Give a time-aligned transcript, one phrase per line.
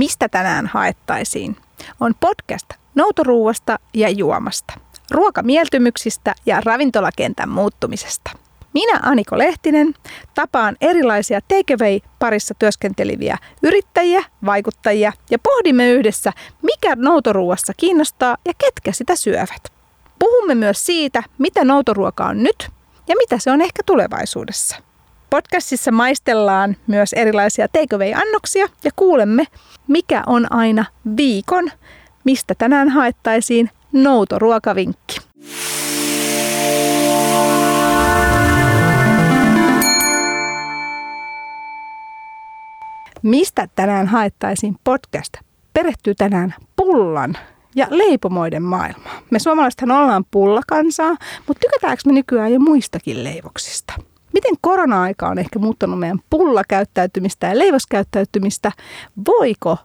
[0.00, 1.56] Mistä tänään haettaisiin?
[2.00, 4.74] On podcast noutoruuasta ja juomasta,
[5.10, 8.30] ruokamieltymyksistä ja ravintolakentän muuttumisesta.
[8.74, 9.94] Minä Aniko Lehtinen
[10.34, 16.32] tapaan erilaisia takeaway-parissa työskenteleviä yrittäjiä, vaikuttajia ja pohdimme yhdessä,
[16.62, 19.72] mikä noutoruuassa kiinnostaa ja ketkä sitä syövät.
[20.18, 22.70] Puhumme myös siitä, mitä noutoruoka on nyt
[23.08, 24.89] ja mitä se on ehkä tulevaisuudessa.
[25.30, 29.44] Podcastissa maistellaan myös erilaisia takeaway-annoksia ja kuulemme,
[29.88, 30.84] mikä on aina
[31.16, 31.70] viikon,
[32.24, 35.16] mistä tänään haettaisiin noutoruokavinkki.
[43.22, 45.32] Mistä tänään haettaisiin podcast
[45.72, 47.36] perehtyy tänään pullan
[47.76, 49.22] ja leipomoiden maailmaa.
[49.30, 54.09] Me suomalaisethan ollaan pullakansaa, mutta tykätäänkö me nykyään jo muistakin leivoksista?
[54.32, 58.72] Miten korona-aika on ehkä muuttanut meidän pullakäyttäytymistä ja leivoskäyttäytymistä?
[59.26, 59.78] Voiko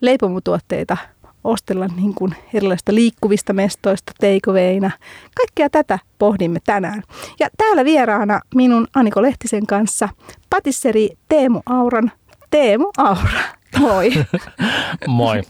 [0.00, 0.96] leipomutuotteita
[1.44, 4.90] ostella niin kuin erilaisista liikkuvista mestoista, teikoveina.
[5.34, 7.02] Kaikkea tätä pohdimme tänään.
[7.40, 10.08] Ja täällä vieraana minun Aniko Lehtisen kanssa
[10.50, 12.12] patisseri Teemu Auran.
[12.50, 13.40] Teemu Aura,
[13.78, 14.12] moi.
[15.06, 15.42] moi.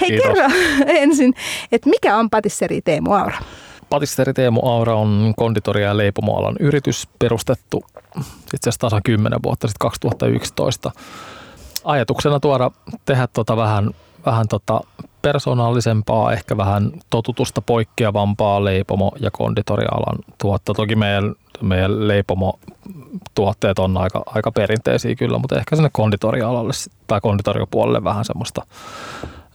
[0.00, 0.26] Hei Kiitos.
[0.26, 0.48] kerro
[0.86, 1.34] ensin,
[1.72, 3.38] että mikä on patisseri Teemu Aura?
[3.90, 7.84] Patisteri Teemu Aura on konditoria ja leipomoalan yritys perustettu
[8.54, 10.90] itse asiassa tasan 10 vuotta sitten 2011.
[11.84, 12.70] Ajatuksena tuoda
[13.04, 13.90] tehdä tota vähän,
[14.26, 14.80] vähän tota
[15.22, 20.74] persoonallisempaa, ehkä vähän totutusta poikkeavampaa leipomo- ja konditorialan tuotta.
[20.74, 26.72] Toki meidän, meidän leipomo-tuotteet on aika, aika perinteisiä kyllä, mutta ehkä sinne konditorialalle
[27.06, 28.66] tai konditoriopuolelle vähän semmoista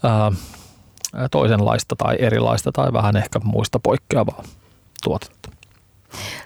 [0.04, 0.32] ää,
[1.32, 4.44] toisenlaista tai erilaista tai vähän ehkä muista poikkeavaa
[5.04, 5.50] tuotetta.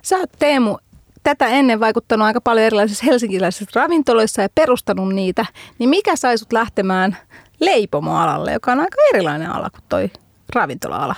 [0.02, 0.78] Sä oot Teemu
[1.24, 5.46] tätä ennen vaikuttanut aika paljon erilaisissa helsinkiläisissä ravintoloissa ja perustanut niitä,
[5.80, 7.18] niin mikä sai sut lähtemään
[7.60, 10.12] leipomoalalle, joka on aika erilainen ala kuin toi
[10.56, 11.16] ravintola-ala?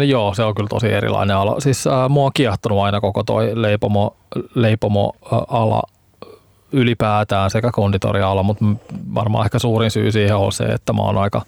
[0.00, 1.60] Niin joo, se on kyllä tosi erilainen ala.
[1.60, 4.16] Siis ää, mua on kiehtonut aina koko toi leipomo,
[4.54, 5.82] leipomo-ala
[6.72, 8.64] ylipäätään sekä konditoriala, mutta
[9.14, 11.42] varmaan ehkä suurin syy siihen on se, että mä oon aika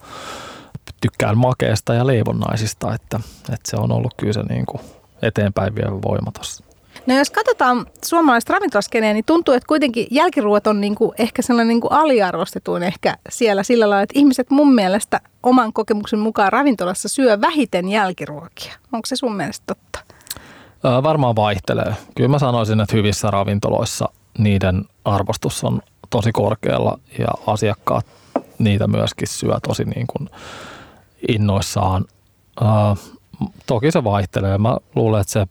[1.01, 3.21] tykkään makeesta ja leivonnaisista, että,
[3.53, 4.81] että se on ollut kyllä se niin kuin
[5.23, 6.65] eteenpäin vievä voima tossa.
[7.07, 11.89] No jos katsotaan suomalaista ravintolaskeneä, niin tuntuu, että kuitenkin jälkiruot on niinku ehkä sellainen niinku
[11.91, 17.89] aliarvostetuin ehkä siellä sillä lailla, että ihmiset mun mielestä oman kokemuksen mukaan ravintolassa syö vähiten
[17.89, 18.73] jälkiruokia.
[18.93, 20.15] Onko se sun mielestä totta?
[20.85, 21.95] Ää, varmaan vaihtelee.
[22.17, 24.09] Kyllä mä sanoisin, että hyvissä ravintoloissa
[24.39, 25.81] niiden arvostus on
[26.11, 28.07] tosi korkealla ja asiakkaat
[28.59, 30.31] niitä myöskin syö tosi niin kuin
[31.29, 32.05] innoissaan.
[32.61, 32.97] Ää,
[33.67, 34.59] toki se vaihtelee.
[34.59, 35.47] Mä luulen, että se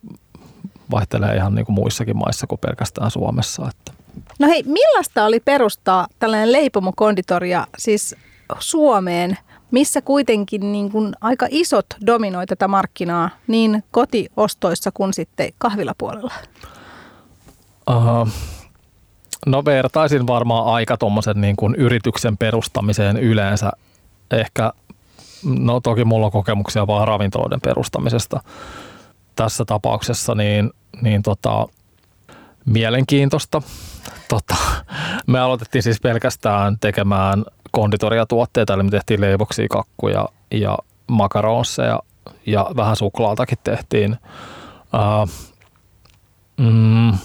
[0.92, 3.70] vaihtelee ihan niin kuin muissakin maissa kuin pelkästään Suomessa.
[3.70, 3.97] Että
[4.40, 8.16] No hei, millaista oli perustaa tällainen leipomokonditoria siis
[8.59, 9.38] Suomeen,
[9.72, 16.34] missä kuitenkin niin kuin aika isot dominoi tätä markkinaa niin kotiostoissa kuin sitten kahvilapuolella?
[17.90, 18.30] Uh,
[19.46, 23.72] no vertaisin varmaan aika tuommoisen niin kuin yrityksen perustamiseen yleensä.
[24.31, 24.74] Ehkä,
[25.59, 28.40] no toki mulla on kokemuksia vaan ravintoloiden perustamisesta.
[29.36, 30.72] Tässä tapauksessa niin,
[31.02, 31.68] niin tota,
[32.66, 33.62] mielenkiintoista.
[34.30, 34.56] Tota,
[35.28, 40.78] me aloitettiin siis pelkästään tekemään konditoriatuotteita, eli me tehtiin leivoksia, kakkuja ja
[41.08, 42.00] makaronseja
[42.46, 44.18] ja vähän suklaatakin tehtiin.
[44.94, 45.30] Uh,
[46.58, 47.18] mm,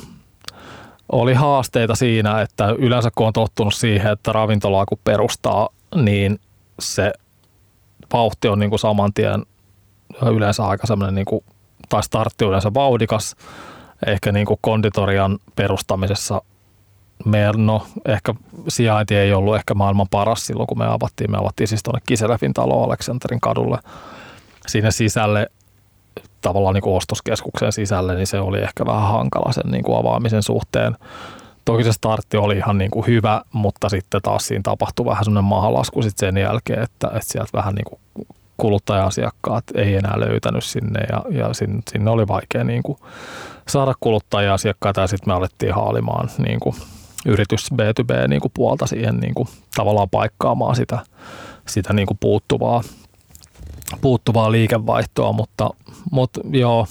[1.12, 6.40] oli haasteita siinä, että yleensä kun on tottunut siihen, että ravintolaa kun perustaa, niin
[6.78, 7.12] se
[8.12, 9.42] vauhti on niin kuin saman tien
[10.34, 11.44] yleensä aika semmoinen, niin kuin,
[11.88, 13.36] tai startti yleensä vauhdikas.
[14.06, 16.42] Ehkä niin kuin konditorian perustamisessa
[17.24, 18.34] meidän, no ehkä
[18.68, 21.30] sijainti ei ollut ehkä maailman paras silloin, kun me avattiin.
[21.30, 23.78] Me avattiin siis tuonne Kiselefin talo Aleksanterin kadulle
[24.66, 25.46] sinne sisälle
[26.42, 30.42] tavallaan niin kuin ostoskeskuksen sisälle, niin se oli ehkä vähän hankala sen niin kuin avaamisen
[30.42, 30.96] suhteen.
[31.64, 35.48] Toki se startti oli ihan niin kuin hyvä, mutta sitten taas siinä tapahtui vähän semmoinen
[35.48, 41.00] mahalasku sitten sen jälkeen, että, että sieltä vähän niin kuin kuluttaja-asiakkaat ei enää löytänyt sinne
[41.00, 42.98] ja, ja sinne, sinne oli vaikea niin kuin
[43.68, 46.74] saada kuluttaja-asiakkaita ja sitten me alettiin haalimaan niin kuin
[47.26, 50.98] yritys B2B niin kuin puolta siihen niin kuin tavallaan paikkaamaan sitä,
[51.68, 52.82] sitä niin kuin puuttuvaa
[54.00, 55.70] puuttuvaa liikevaihtoa, mutta,
[56.10, 56.86] mutta joo,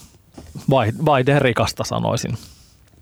[1.05, 2.37] vaihde rikasta sanoisin.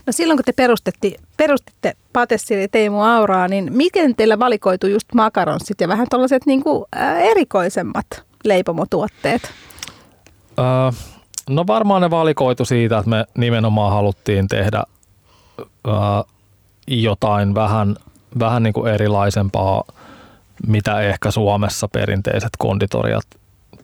[0.05, 5.81] No silloin kun te perustetti, perustitte Patessiri Teemu Auraa, niin miten teillä valikoitu just makaronssit
[5.81, 6.85] ja vähän tällaiset niin kuin,
[7.19, 8.07] erikoisemmat
[8.43, 9.41] leipomotuotteet?
[10.59, 10.65] Öö,
[11.49, 14.83] no varmaan ne valikoitu siitä, että me nimenomaan haluttiin tehdä
[15.59, 15.93] öö,
[16.87, 17.95] jotain vähän,
[18.39, 19.83] vähän niin kuin erilaisempaa
[20.67, 23.23] mitä ehkä Suomessa perinteiset konditoriat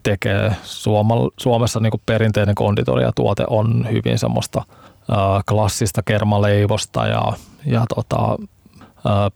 [0.06, 0.56] tekee.
[1.38, 4.62] Suomessa niin perinteinen konditoriatuote on hyvin semmoista
[5.50, 7.34] klassista kermaleivosta ja,
[7.66, 8.38] ja tota,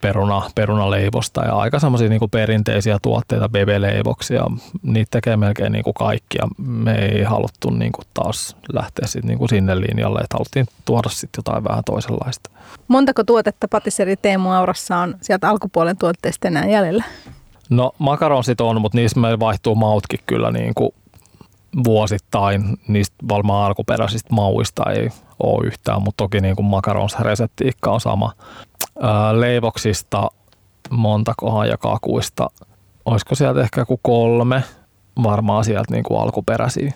[0.02, 4.44] peruna, perunaleivosta ja aika semmoisia niin perinteisiä tuotteita, bebeleivoksia.
[4.84, 9.82] Niitä tekee melkein niin kaikki ja me ei haluttu niin taas lähteä sit niin sinne
[9.82, 12.50] linjalle, että haluttiin tuoda sitten jotain vähän toisenlaista.
[12.88, 17.04] Montako tuotetta patisseri Teemu Aurassa on sieltä alkupuolen tuotteista enää jäljellä?
[17.70, 20.92] No makaronsit on, mutta niissä meillä vaihtuu mautkin kyllä niin kuin
[21.84, 22.78] vuosittain.
[22.88, 25.10] Niistä varmaan alkuperäisistä mauista ei
[25.44, 28.34] ole yhtään, mutta toki niin kuin makaronsreseptiikka on sama.
[29.02, 30.30] Ää, leivoksista
[30.90, 32.50] montakohan ja kakuista,
[33.06, 34.64] olisiko sieltä ehkä joku kolme
[35.24, 36.94] varmaan sieltä niin kuin alkuperäisiä.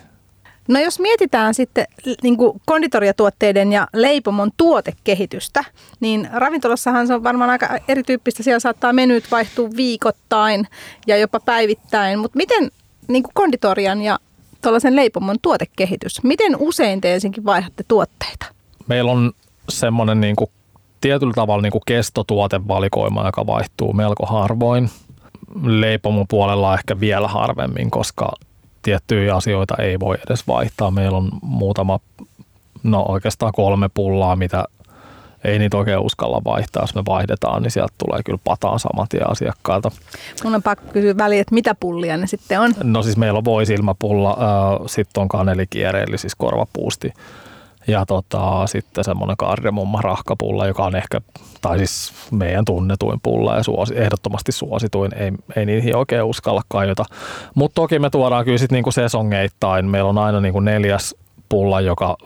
[0.68, 1.86] No jos mietitään sitten
[2.22, 5.64] niin kuin konditoriatuotteiden ja leipomon tuotekehitystä,
[6.00, 8.42] niin ravintolassahan se on varmaan aika erityyppistä.
[8.42, 10.68] Siellä saattaa menyt vaihtua viikoittain
[11.06, 12.70] ja jopa päivittäin, mutta miten
[13.08, 14.18] niin kuin konditorian ja
[14.62, 18.46] tuollaisen leipomon tuotekehitys, miten usein te ensinkin vaihdatte tuotteita?
[18.86, 19.32] Meillä on
[19.68, 20.50] semmoinen niin kuin
[21.00, 24.90] tietyllä tavalla niin kuin kestotuotevalikoima, joka vaihtuu melko harvoin.
[25.62, 28.32] Leipomon puolella ehkä vielä harvemmin, koska
[28.84, 30.90] tiettyjä asioita ei voi edes vaihtaa.
[30.90, 32.00] Meillä on muutama,
[32.82, 34.64] no oikeastaan kolme pullaa, mitä
[35.44, 36.82] ei niitä oikein uskalla vaihtaa.
[36.82, 39.90] Jos me vaihdetaan, niin sieltä tulee kyllä pataan saman tien asiakkaalta.
[40.44, 42.72] Mun on pakko kysyä väliin, että mitä pullia ne sitten on?
[42.82, 47.12] No siis meillä on voisilmapulla, äh, sitten on kanelikierre, eli siis korvapuusti
[47.86, 51.20] ja tota, sitten semmoinen kardemumma rahkapulla, joka on ehkä,
[51.60, 55.14] tai siis meidän tunnetuin pulla ja suosi, ehdottomasti suosituin.
[55.14, 57.04] Ei, ei niihin oikein uskalla kajota.
[57.54, 59.86] Mutta toki me tuodaan kyllä sitten niinku sesongeittain.
[59.86, 61.14] Meillä on aina niinku neljäs
[61.48, 62.16] pulla, joka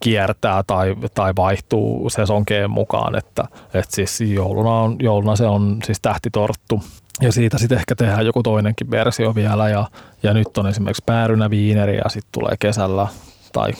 [0.00, 6.00] kiertää tai, tai vaihtuu sesonkeen mukaan, että, että siis jouluna, on, jouluna se on siis
[6.00, 6.82] tähtitorttu
[7.20, 9.86] ja siitä sitten ehkä tehdään joku toinenkin versio vielä ja,
[10.22, 13.06] ja nyt on esimerkiksi päärynä viineri ja sitten tulee kesällä
[13.52, 13.72] tai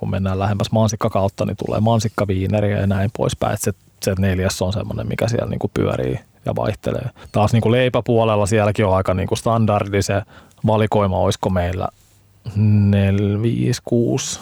[0.00, 3.54] kun mennään lähemmäs mansikkakautta, niin tulee mansikkaviineriä ja näin poispäin.
[3.54, 7.10] Että se, se neljäs on semmoinen, mikä siellä niin kuin pyörii ja vaihtelee.
[7.32, 10.22] Taas niin kuin leipäpuolella sielläkin on aika niin kuin standardi se
[10.66, 11.88] valikoima, olisiko meillä
[12.56, 14.40] 4, 5, 6,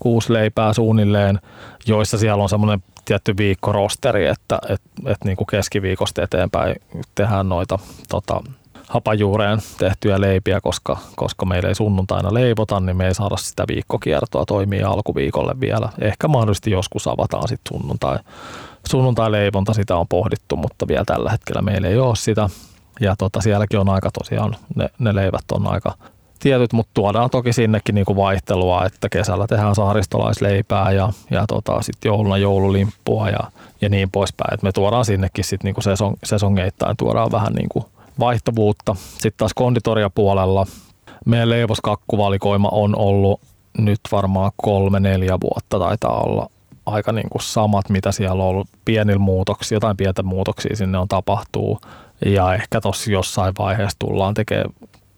[0.00, 1.40] 6 leipää suunnilleen,
[1.86, 6.76] joissa siellä on semmoinen tietty viikkorosteri, että et, et niin kuin keskiviikosta eteenpäin
[7.14, 7.78] tehdään noita
[8.08, 8.42] tota,
[8.88, 14.44] hapajuureen tehtyjä leipiä, koska, koska meillä ei sunnuntaina leivota, niin me ei saada sitä viikkokiertoa
[14.46, 15.88] toimia alkuviikolle vielä.
[16.00, 18.18] Ehkä mahdollisesti joskus avataan sitten sunnuntai,
[18.88, 22.48] sunnuntai-leivonta, sitä on pohdittu, mutta vielä tällä hetkellä meillä ei ole sitä.
[23.00, 25.92] Ja tota, sielläkin on aika tosiaan, ne, ne leivät on aika
[26.38, 32.08] tietyt, mutta tuodaan toki sinnekin niinku vaihtelua, että kesällä tehdään saaristolaisleipää ja, ja tota, sitten
[32.08, 34.54] jouluna joululimppua ja, ja niin poispäin.
[34.54, 37.88] Et me tuodaan sinnekin sitten niinku sesong, sesongeittain tuodaan vähän niinku
[38.18, 38.94] vaihtuvuutta.
[38.94, 40.66] Sitten taas konditoriapuolella
[41.26, 43.40] meidän leivoskakkuvalikoima on ollut
[43.78, 46.50] nyt varmaan kolme, neljä vuotta taitaa olla
[46.86, 48.68] aika niin kuin samat, mitä siellä on ollut.
[48.84, 51.80] Pienillä muutoksia, jotain pientä muutoksia sinne on tapahtuu.
[52.26, 54.70] Ja ehkä tuossa jossain vaiheessa tullaan tekemään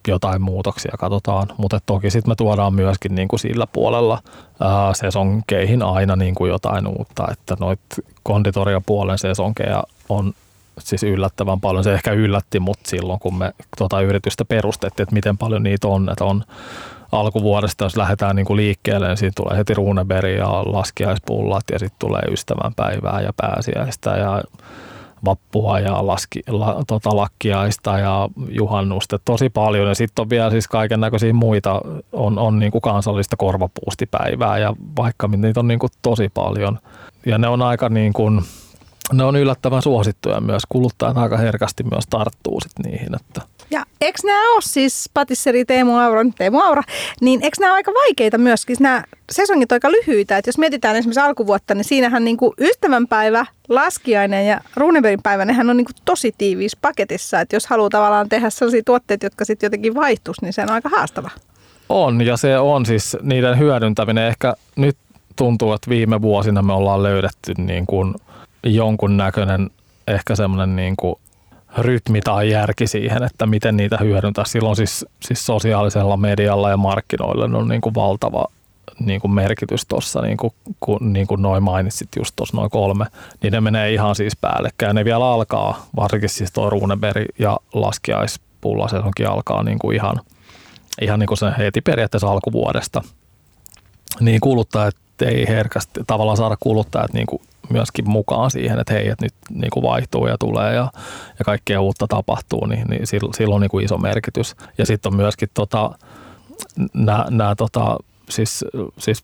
[0.07, 1.47] jotain muutoksia, katsotaan.
[1.57, 4.21] Mutta toki sitten me tuodaan myöskin niin kuin sillä puolella
[4.59, 7.27] ää, sesonkeihin aina niin kuin jotain uutta.
[7.31, 7.79] Että noit
[8.23, 10.33] konditoriapuolen sesonkeja on
[10.79, 11.83] siis yllättävän paljon.
[11.83, 16.09] Se ehkä yllätti mut silloin, kun me tuota yritystä perustettiin, että miten paljon niitä on.
[16.09, 16.43] Että on
[17.11, 21.99] alkuvuodesta, jos lähdetään niin kuin liikkeelle, niin siinä tulee heti Runeberg ja laskiaispullat ja sitten
[21.99, 24.43] tulee ystävänpäivää ja pääsiäistä ja
[25.25, 29.87] vappua ja laski, la, tota, lakkiaista ja juhannusta tosi paljon.
[29.87, 31.81] Ja sitten on vielä siis kaiken näköisiä muita,
[32.11, 36.79] on, on niin kuin kansallista korvapuustipäivää ja vaikka niitä on niin kuin tosi paljon.
[37.25, 38.41] Ja ne on aika niin kuin,
[39.13, 40.63] ne on yllättävän suosittuja myös.
[40.69, 43.15] Kuluttajat aika herkästi myös tarttuu sit niihin.
[43.15, 43.41] Että.
[43.71, 46.83] Ja eikö nämä ole siis patisseri Teemu Aura, Teemu Aura,
[47.21, 48.77] niin eikö nämä ole aika vaikeita myöskin?
[48.79, 50.37] Nämä sesongit aika lyhyitä.
[50.37, 55.69] Että jos mietitään esimerkiksi alkuvuotta, niin siinähän niin kuin ystävänpäivä, laskiainen ja Runebergin päivä, nehän
[55.69, 57.41] on niin kuin tosi tiiviissä paketissa.
[57.41, 60.89] Että jos haluaa tavallaan tehdä sellaisia tuotteita, jotka sitten jotenkin vaihtuisi, niin se on aika
[60.89, 61.29] haastava.
[61.89, 64.27] On ja se on siis niiden hyödyntäminen.
[64.27, 64.97] Ehkä nyt
[65.35, 68.15] tuntuu, että viime vuosina me ollaan löydetty niin kuin–
[68.75, 69.69] jonkun näköinen
[70.07, 71.15] ehkä semmoinen niin kuin
[71.77, 74.45] rytmi tai järki siihen, että miten niitä hyödyntää.
[74.45, 78.45] Silloin siis, siis sosiaalisella medialla ja markkinoilla on niin kuin valtava
[78.99, 80.53] niin kuin merkitys tuossa, niin kuin,
[80.99, 83.05] niin kuin noin mainitsit just tuossa noin kolme,
[83.43, 84.95] niin ne menee ihan siis päällekkäin.
[84.95, 87.57] Ne vielä alkaa, varsinkin siis tuo Runeberg ja
[89.03, 90.19] onkin alkaa niin kuin ihan,
[91.01, 93.01] ihan niin kuin se heti periaatteessa alkuvuodesta.
[94.19, 99.25] Niin kuluttajat ei herkästi tavallaan saada kuluttajat niin kuin myöskin mukaan siihen, että hei, että
[99.25, 100.91] nyt niin kuin vaihtuu ja tulee ja,
[101.39, 104.55] ja kaikkea uutta tapahtuu, niin, niin sillä on niin kuin iso merkitys.
[104.77, 105.91] Ja sitten on myöskin tota,
[107.29, 107.97] nämä tota,
[108.29, 108.65] siis,
[108.97, 109.21] siis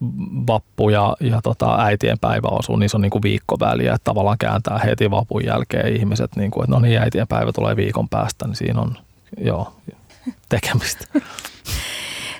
[0.48, 4.38] vappu ja, ja tota, äitien päivä osuu, niin se on niin kuin viikkoväliä, että tavallaan
[4.38, 8.48] kääntää heti vapun jälkeen ihmiset, niin kuin, että no niin, äitien päivä tulee viikon päästä,
[8.48, 8.98] niin siinä on
[9.38, 9.74] joo,
[10.50, 11.08] tekemistä.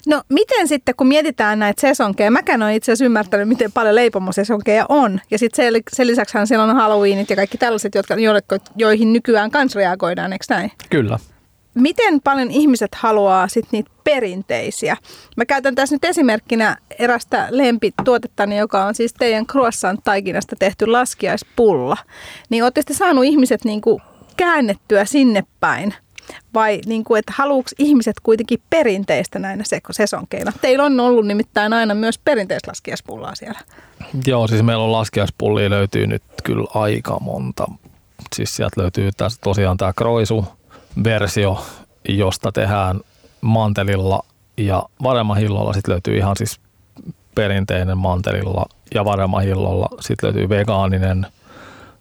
[0.08, 4.86] No miten sitten, kun mietitään näitä sesonkeja, mäkään olen itse asiassa ymmärtänyt, miten paljon leipomosesonkeja
[4.90, 5.22] on.
[5.32, 8.16] Ja sitten sen, sen lisäksi siellä on Halloweenit ja kaikki tällaiset, jotka,
[8.76, 10.72] joihin nykyään kans reagoidaan, eikö näin?
[10.90, 11.20] Kyllä.
[11.76, 14.98] Miten paljon ihmiset haluaa sitten niitä perinteisiä?
[15.38, 21.98] Mä käytän tässä nyt esimerkkinä erästä lempituotettani, joka on siis teidän croissant-taikinasta tehty laskiaispulla.
[22.50, 24.02] Niin ootte saanut ihmiset niinku
[24.38, 25.94] käännettyä sinne päin
[26.54, 30.52] vai niin kuin, että haluuks ihmiset kuitenkin perinteistä näinä sesonkeina?
[30.62, 33.60] Teillä on ollut nimittäin aina myös perinteislaskiaspullaa siellä.
[34.26, 37.68] Joo, siis meillä on laskiaspullia löytyy nyt kyllä aika monta.
[38.36, 41.66] Siis sieltä löytyy tässä tosiaan tämä Kroisu-versio,
[42.10, 43.00] josta tehdään
[43.42, 44.26] mantelilla
[44.58, 45.74] ja varemahillolla.
[45.74, 46.60] Sitten löytyy ihan siis
[47.36, 49.88] perinteinen mantelilla ja varemahillolla.
[50.00, 51.28] Sitten löytyy vegaaninen–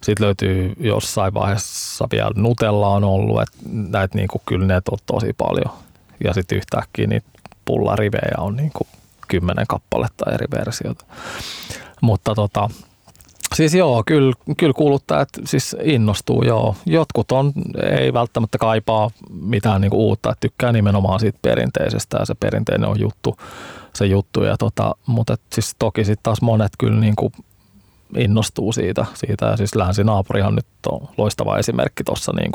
[0.03, 4.97] sitten löytyy jossain vaiheessa vielä Nutella on ollut, että näitä niin kuin, kyllä ne on
[5.05, 5.73] tosi paljon.
[6.23, 7.27] Ja sitten yhtäkkiä niitä
[7.65, 8.87] pullarivejä on niin kuin
[9.27, 11.05] kymmenen kappaletta eri versiota.
[12.01, 12.69] Mutta tota,
[13.53, 16.75] Siis joo, kyllä, kyllä kuluttajat siis innostuu joo.
[16.85, 17.53] Jotkut on,
[17.99, 22.99] ei välttämättä kaipaa mitään niin uutta, että tykkää nimenomaan siitä perinteisestä ja se perinteinen on
[22.99, 23.37] juttu,
[23.93, 24.43] se juttu.
[24.43, 27.33] Ja tota, mutta siis toki sitten taas monet kyllä niin kuin
[28.17, 29.05] innostuu siitä.
[29.13, 29.45] siitä.
[29.45, 32.51] Ja siis länsinaapurihan nyt on loistava esimerkki tuossa niin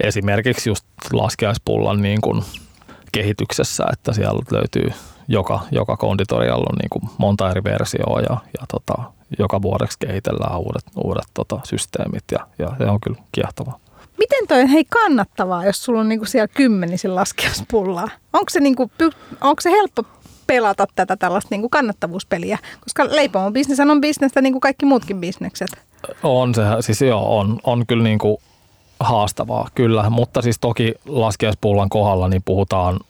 [0.00, 2.44] esimerkiksi just laskiaispullan niin kuin
[3.12, 4.92] kehityksessä, että siellä löytyy
[5.28, 10.58] joka, joka konditorialla on niin kuin monta eri versioa ja, ja tota, joka vuodeksi kehitellään
[10.58, 13.78] uudet, uudet tota, systeemit ja, ja se on kyllä kiehtovaa.
[14.18, 18.08] Miten toi on hei kannattavaa, jos sulla on niinku siellä kymmenisin laskiaispullaa?
[18.32, 18.90] Onko se, niinku,
[19.40, 20.04] onko se helppo
[20.48, 25.20] pelata tätä tällaista niin kuin kannattavuuspeliä, koska leipomon bisnes on bisnestä niin kuin kaikki muutkin
[25.20, 25.68] bisnekset.
[26.22, 28.36] On se, siis joo, on, on kyllä niin kuin
[29.00, 33.00] haastavaa, kyllä, mutta siis toki laskiaispullan kohdalla niin puhutaan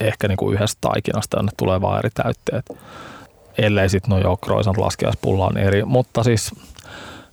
[0.00, 2.64] ehkä niin kuin yhdestä taikinasta, jonne tulee vain eri täytteet,
[3.58, 6.54] ellei sitten no joo, croissant laskiaispulla on eri, mutta siis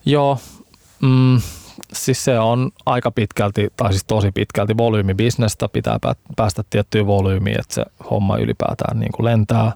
[0.05, 0.37] joo,
[1.01, 1.41] mm,
[1.93, 5.99] siis se on aika pitkälti, tai siis tosi pitkälti volyymibisnestä, pitää
[6.35, 9.71] päästä tiettyyn volyymiin, että se homma ylipäätään niin kuin lentää.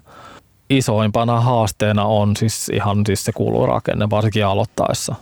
[0.70, 3.32] Isoimpana haasteena on siis ihan siis se
[3.66, 5.14] rakenne, varsinkin aloittaessa.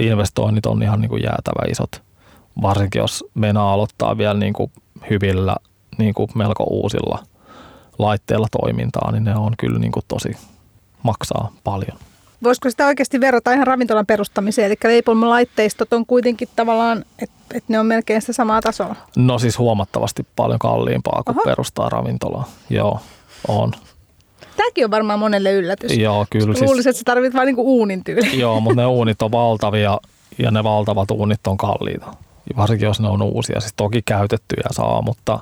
[0.00, 2.02] Investoinnit on ihan niin kuin jäätävä isot,
[2.62, 4.72] varsinkin jos meinaa aloittaa vielä niin kuin
[5.10, 5.56] hyvillä,
[5.98, 7.18] niin kuin melko uusilla
[7.98, 10.36] laitteilla toimintaa, niin ne on kyllä niin kuin tosi
[11.02, 11.98] maksaa paljon.
[12.44, 14.66] Voisiko sitä oikeasti verrata ihan ravintolan perustamiseen?
[14.66, 18.96] Eli leipomolaitteistot on kuitenkin tavallaan, että et ne on melkein sitä samaa tasoa.
[19.16, 21.44] No siis huomattavasti paljon kalliimpaa kuin Oho.
[21.44, 22.48] perustaa ravintolaa.
[22.70, 23.00] Joo,
[23.48, 23.72] on.
[24.56, 25.98] Tämäkin on varmaan monelle yllätys.
[25.98, 26.54] Joo, kyllä.
[26.54, 28.38] Siis, luulisin, että sä tarvitset vain niinku uunin tyyli.
[28.40, 29.98] Joo, mutta ne uunit on valtavia
[30.38, 32.14] ja ne valtavat uunit on kalliita.
[32.56, 33.60] Varsinkin jos ne on uusia.
[33.60, 35.38] Siis toki käytettyjä saa, mutta,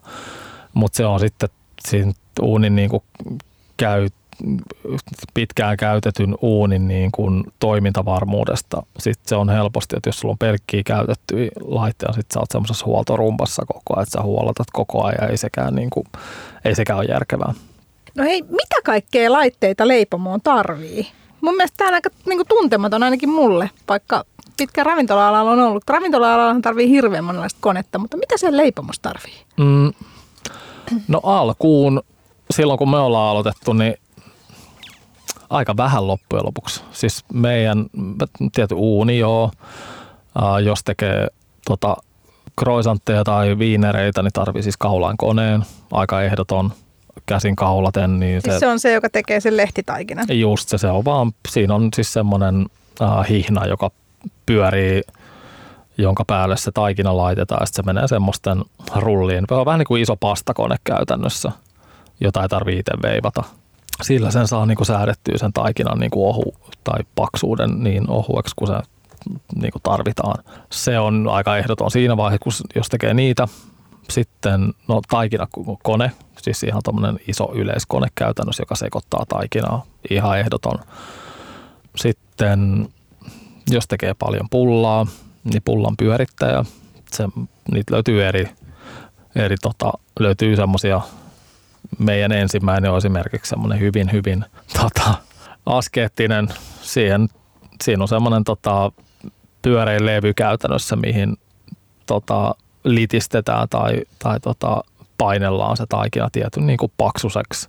[0.75, 1.49] mutta se on sitten
[1.89, 3.03] siinä uunin niinku
[3.77, 4.15] käyt,
[5.35, 8.83] pitkään käytetyn uunin niin kuin toimintavarmuudesta.
[8.99, 12.87] Sitten se on helposti, että jos sulla on pelkkiä käytettyjä laitteita, sitten sä oot semmoisessa
[12.87, 16.07] huoltorumpassa koko ajan, että sä huolatat koko ajan, ei sekään, niin kuin,
[16.65, 17.55] ei sekään ole järkevää.
[18.15, 21.09] No hei, mitä kaikkea laitteita leipomoon tarvii?
[21.41, 24.25] Mun mielestä tämä on aika niin kuin tuntematon ainakin mulle, vaikka
[24.57, 25.85] pitkä ravintola-alalla on ollut.
[25.89, 29.43] Ravintola-alalla tarvii hirveän monenlaista konetta, mutta mitä se leipomos tarvii?
[29.57, 29.93] Mm,
[31.09, 32.03] no alkuun,
[32.51, 33.95] silloin kun me ollaan aloitettu, niin
[35.53, 36.83] aika vähän loppujen lopuksi.
[36.93, 37.87] Siis meidän
[38.55, 39.51] tietty uuni joo,
[40.65, 41.27] jos tekee
[41.65, 41.97] tota,
[42.57, 46.73] kroisantteja tai viinereitä, niin tarvii siis kaulain koneen, aika ehdoton
[47.27, 48.21] käsin kaulaten.
[48.21, 50.27] Niin siis se, se on se, joka tekee sen lehtitaikinan?
[50.31, 52.67] Just se, se on vaan, siinä on siis semmoinen
[53.03, 53.91] äh, hihna, joka
[54.47, 55.03] pyörii
[55.99, 58.65] jonka päälle se taikina laitetaan ja sitten se menee semmoisten
[58.97, 59.45] rulliin.
[59.49, 61.53] Se on vähän niin kuin iso pastakone käytännössä,
[62.21, 63.43] jota ei tarvitse itse veivata
[64.03, 68.55] sillä sen saa niin kuin säädettyä sen taikinan niin kuin ohu tai paksuuden niin ohueksi
[68.57, 68.75] kuin se
[69.55, 70.45] niin kuin tarvitaan.
[70.71, 73.49] Se on aika ehdoton siinä vaiheessa, jos tekee niitä.
[74.11, 80.79] Sitten no, taikinakone, siis ihan tämmöinen iso yleiskone käytännössä, joka sekoittaa taikinaa, ihan ehdoton.
[81.97, 82.89] Sitten
[83.71, 85.07] jos tekee paljon pullaa,
[85.45, 86.65] niin pullan pyörittäjä,
[87.13, 87.29] se,
[87.73, 88.49] niitä löytyy eri,
[89.35, 91.01] eri tota, löytyy semmoisia
[91.99, 94.45] meidän ensimmäinen on esimerkiksi semmoinen hyvin, hyvin
[94.81, 95.15] tota,
[95.67, 96.49] askeettinen.
[96.83, 97.29] Siihen
[97.83, 98.93] siinä on semmoinen tota,
[99.63, 101.37] pyörein levy käytännössä, mihin
[102.07, 104.83] tota, litistetään tai, tai tota,
[105.19, 107.69] painellaan se taikina tietyn niin kuin paksuseksi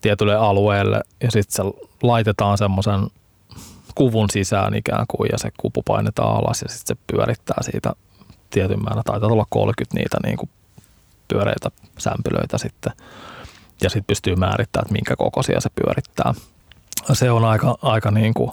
[0.00, 3.00] tietylle alueelle ja sitten se laitetaan semmoisen
[3.94, 7.92] kuvun sisään ikään kuin ja se kupu painetaan alas ja sitten se pyörittää siitä
[8.50, 9.02] tietyn määrä.
[9.04, 10.50] Taitaa olla 30 niitä niin kuin
[11.32, 12.92] pyöreitä sämpylöitä sitten
[13.82, 16.34] ja sitten pystyy määrittämään, että minkä kokoisia se pyörittää.
[17.12, 18.50] Se on aika, aika niin kuin,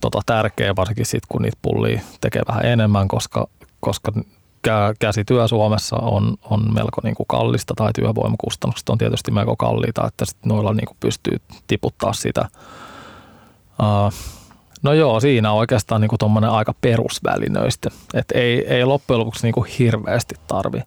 [0.00, 3.48] tota, tärkeä, varsinkin sitten kun niitä pullia tekee vähän enemmän, koska,
[3.80, 4.12] koska
[4.98, 10.24] käsityö Suomessa on, on melko niin kuin kallista tai työvoimakustannukset on tietysti melko kalliita, että
[10.24, 12.48] sit noilla niin kuin pystyy tiputtaa sitä.
[13.82, 14.12] Uh,
[14.82, 19.54] no joo, siinä on oikeastaan niin tuommoinen aika perusvälinöistä, että ei, ei loppujen lopuksi niin
[19.54, 20.82] kuin hirveästi tarvi.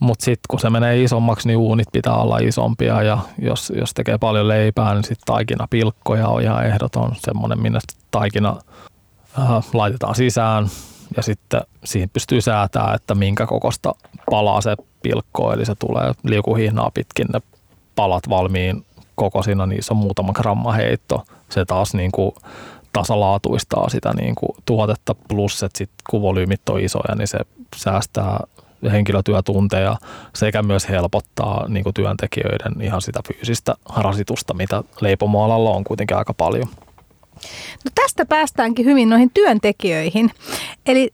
[0.00, 4.18] Mutta sitten kun se menee isommaksi, niin uunit pitää olla isompia ja jos, jos tekee
[4.18, 7.78] paljon leipää, niin sitten taikinapilkkoja on ihan ehdoton semmoinen, minne
[8.10, 8.56] taikina
[9.38, 10.68] äh, laitetaan sisään
[11.16, 13.94] ja sitten siihen pystyy säätämään, että minkä kokosta
[14.30, 17.40] palaa se pilkko, eli se tulee liukuhihnaa pitkin ne
[17.94, 21.24] palat valmiin kokoisina, niissä on muutama gramma heitto.
[21.48, 22.32] Se taas niin kuin
[22.92, 27.38] tasalaatuistaa sitä niin kuin tuotetta, plus että sit kun volyymit on isoja, niin se
[27.76, 28.40] säästää
[28.92, 29.96] henkilötyötunteja
[30.34, 36.34] sekä myös helpottaa niin kuin työntekijöiden ihan sitä fyysistä rasitusta, mitä leipomoalalla on kuitenkin aika
[36.34, 36.68] paljon.
[37.84, 40.30] No tästä päästäänkin hyvin noihin työntekijöihin.
[40.86, 41.10] Eli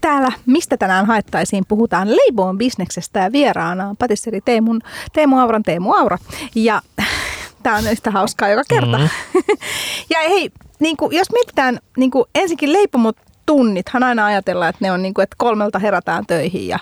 [0.00, 4.80] täällä, mistä tänään haettaisiin, puhutaan leipoon bisneksestä ja vieraana on patisseri Teemun,
[5.12, 6.18] Teemu Auran Teemu Aura.
[6.54, 6.82] Ja
[7.62, 8.98] tämä on yhtä hauskaa joka kerta.
[8.98, 9.42] Mm-hmm.
[10.10, 10.50] ja hei,
[10.80, 13.16] niin kuin, jos mietitään niin kuin ensinnäkin leipomot
[13.48, 16.78] tunnithan aina ajatellaan, että ne on niin kuin, että kolmelta herätään töihin ja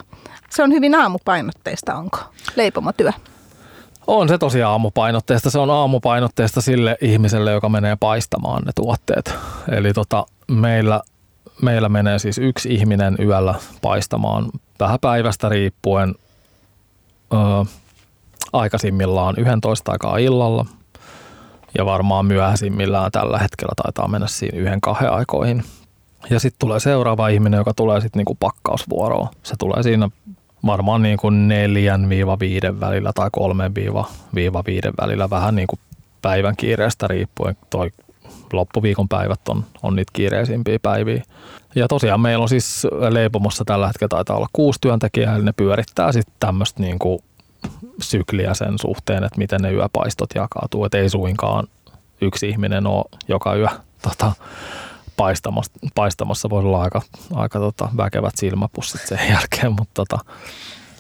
[0.51, 2.19] se on hyvin aamupainotteista, onko
[2.57, 3.11] leipomotyö?
[4.07, 5.51] On se tosiaan aamupainotteista.
[5.51, 9.35] Se on aamupainotteista sille ihmiselle, joka menee paistamaan ne tuotteet.
[9.69, 11.03] Eli tota, meillä,
[11.63, 16.15] meillä menee siis yksi ihminen yöllä paistamaan vähän päivästä riippuen
[17.33, 17.37] ö,
[18.53, 20.67] aikaisimmillaan 11 aikaa illalla.
[21.79, 25.65] Ja varmaan myöhäisimmillään tällä hetkellä taitaa mennä siinä yhden kahden aikoihin.
[26.31, 29.29] Ja sitten tulee seuraava ihminen, joka tulee sitten niinku pakkausvuoroon.
[29.43, 30.09] Se tulee siinä
[30.67, 35.67] varmaan niin kuin neljän viiva viiden välillä tai kolmen viiva, viiva viiden välillä vähän niin
[35.67, 35.81] kuin
[36.23, 37.57] päivän kiireestä riippuen.
[37.71, 37.91] Toi
[38.53, 41.23] loppuviikon päivät on, on niitä kiireisimpiä päiviä.
[41.75, 46.13] Ja tosiaan meillä on siis leipomossa tällä hetkellä taitaa olla kuusi työntekijää, eli ne pyörittää
[46.13, 47.19] sitten tämmöistä niin kuin
[48.03, 50.85] sykliä sen suhteen, että miten ne yöpaistot jakautuu.
[50.85, 51.67] Että ei suinkaan
[52.21, 53.69] yksi ihminen ole joka yö
[54.03, 54.33] tota,
[55.17, 57.03] paistamassa, paistamassa voisi olla aika,
[57.35, 60.19] aika tota, väkevät silmäpussit sen jälkeen, mutta tota,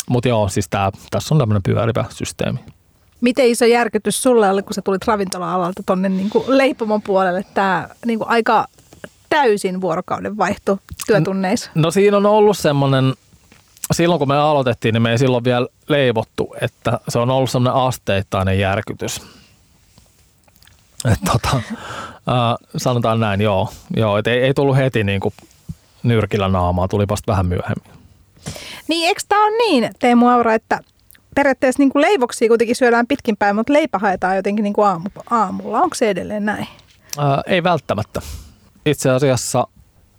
[0.08, 2.58] mut joo, siis tää, tässä on tämmöinen pyörivä systeemi.
[3.20, 8.18] Miten iso järkytys sulle oli, kun sä tulit ravintola-alalta tuonne niin leipomon puolelle, tämä niin
[8.26, 8.66] aika
[9.28, 11.70] täysin vuorokauden vaihto työtunneissa?
[11.74, 13.14] No siinä on ollut semmoinen,
[13.92, 17.82] silloin kun me aloitettiin, niin me ei silloin vielä leivottu, että se on ollut semmoinen
[17.82, 19.22] asteittainen järkytys.
[21.04, 21.62] Et tota,
[22.28, 23.68] Uh, sanotaan näin, joo.
[23.96, 25.34] joo et ei, ei tullut heti niin kuin
[26.02, 27.92] nyrkillä naamaa, tuli vasta vähän myöhemmin.
[28.88, 30.80] Niin, eikö tämä ole niin, Teemu Aura, että
[31.34, 35.08] periaatteessa niin kuin leivoksia kuitenkin syödään pitkin päin, mutta leipä haetaan jotenkin niin kuin aamu,
[35.30, 35.80] aamulla.
[35.80, 36.68] Onko se edelleen näin?
[37.18, 38.22] Uh, ei välttämättä.
[38.86, 39.66] Itse asiassa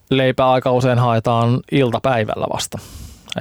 [0.10, 2.78] leipä aika usein haetaan iltapäivällä vasta.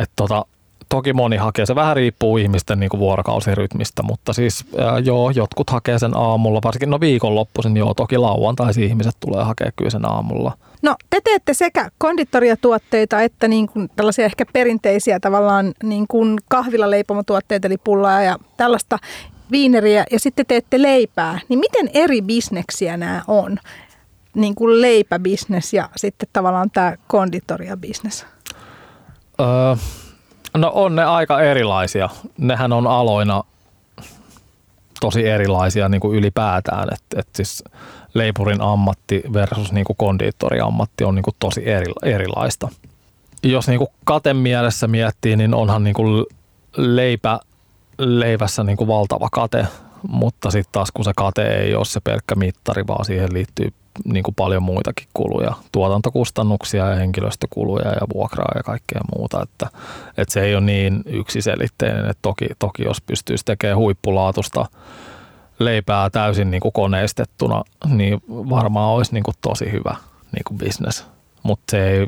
[0.00, 0.44] Et tota,
[0.88, 5.70] toki moni hakee, se vähän riippuu ihmisten niin kuin vuorokausirytmistä, mutta siis ää, joo, jotkut
[5.70, 10.52] hakee sen aamulla, varsinkin no viikonloppuisin, joo, toki lauantaisin ihmiset tulee hakea kyllä sen aamulla.
[10.82, 17.66] No te teette sekä konditoriatuotteita että niin kuin tällaisia ehkä perinteisiä tavallaan niin kuin kahvilaleipomotuotteita,
[17.66, 18.98] eli pullaa ja tällaista
[19.50, 23.58] viineriä ja sitten teette leipää, niin miten eri bisneksiä nämä on?
[24.34, 28.26] Niin kuin leipäbisnes ja sitten tavallaan tämä konditoriabisnes.
[29.40, 29.46] Öö,
[30.56, 32.08] No on ne aika erilaisia.
[32.38, 33.44] Nehän on aloina
[35.00, 36.88] tosi erilaisia niin kuin ylipäätään.
[36.92, 37.64] Että et siis
[38.14, 42.68] leipurin ammatti versus niin kuin kondiittoriammatti on niin kuin tosi eri, erilaista.
[43.42, 46.26] Jos niin kuin katen mielessä miettii, niin onhan niin kuin
[46.76, 47.40] leipä,
[47.98, 49.66] leivässä niin kuin valtava kate,
[50.08, 53.72] mutta sitten taas kun se kate ei ole se pelkkä mittari, vaan siihen liittyy
[54.04, 59.66] niin kuin paljon muitakin kuluja, tuotantokustannuksia ja henkilöstökuluja ja vuokraa ja kaikkea muuta, että,
[60.16, 64.66] että se ei ole niin yksiselitteinen, että toki, toki jos pystyisi tekemään huippulaatusta
[65.58, 69.96] leipää täysin niin kuin koneistettuna, niin varmaan olisi niin kuin tosi hyvä
[70.32, 71.06] niin kuin business,
[71.42, 72.06] mutta se ei,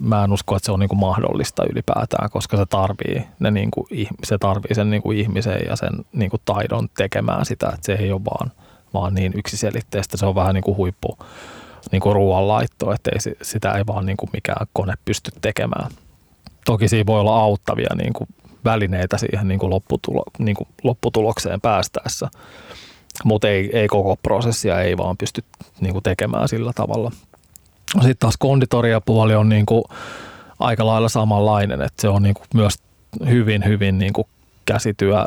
[0.00, 3.70] mä en usko, että se on niin kuin mahdollista ylipäätään, koska se tarvii, ne niin
[3.70, 3.86] kuin,
[4.24, 7.92] se tarvii sen niin kuin ihmisen ja sen niin kuin taidon tekemään sitä, että se
[7.92, 8.52] ei ole vaan–
[8.94, 10.16] vaan niin yksiselitteistä.
[10.16, 11.18] Se on vähän niin kuin huippu,
[11.92, 15.90] niin kuin ruoanlaittoa, että ei, sitä ei vaan niin kuin mikään kone pysty tekemään.
[16.64, 18.28] Toki siinä voi olla auttavia niin kuin
[18.64, 22.28] välineitä siihen niin kuin lopputulo, niin kuin lopputulokseen päästäessä,
[23.24, 25.44] mutta ei, ei koko prosessia ei vaan pysty
[25.80, 27.12] niin kuin tekemään sillä tavalla.
[27.92, 29.84] Sitten taas konditoria-puoli on niin kuin
[30.58, 32.74] aika lailla samanlainen, että se on niin kuin myös
[33.28, 34.26] hyvin, hyvin niin kuin
[34.64, 35.24] käsityö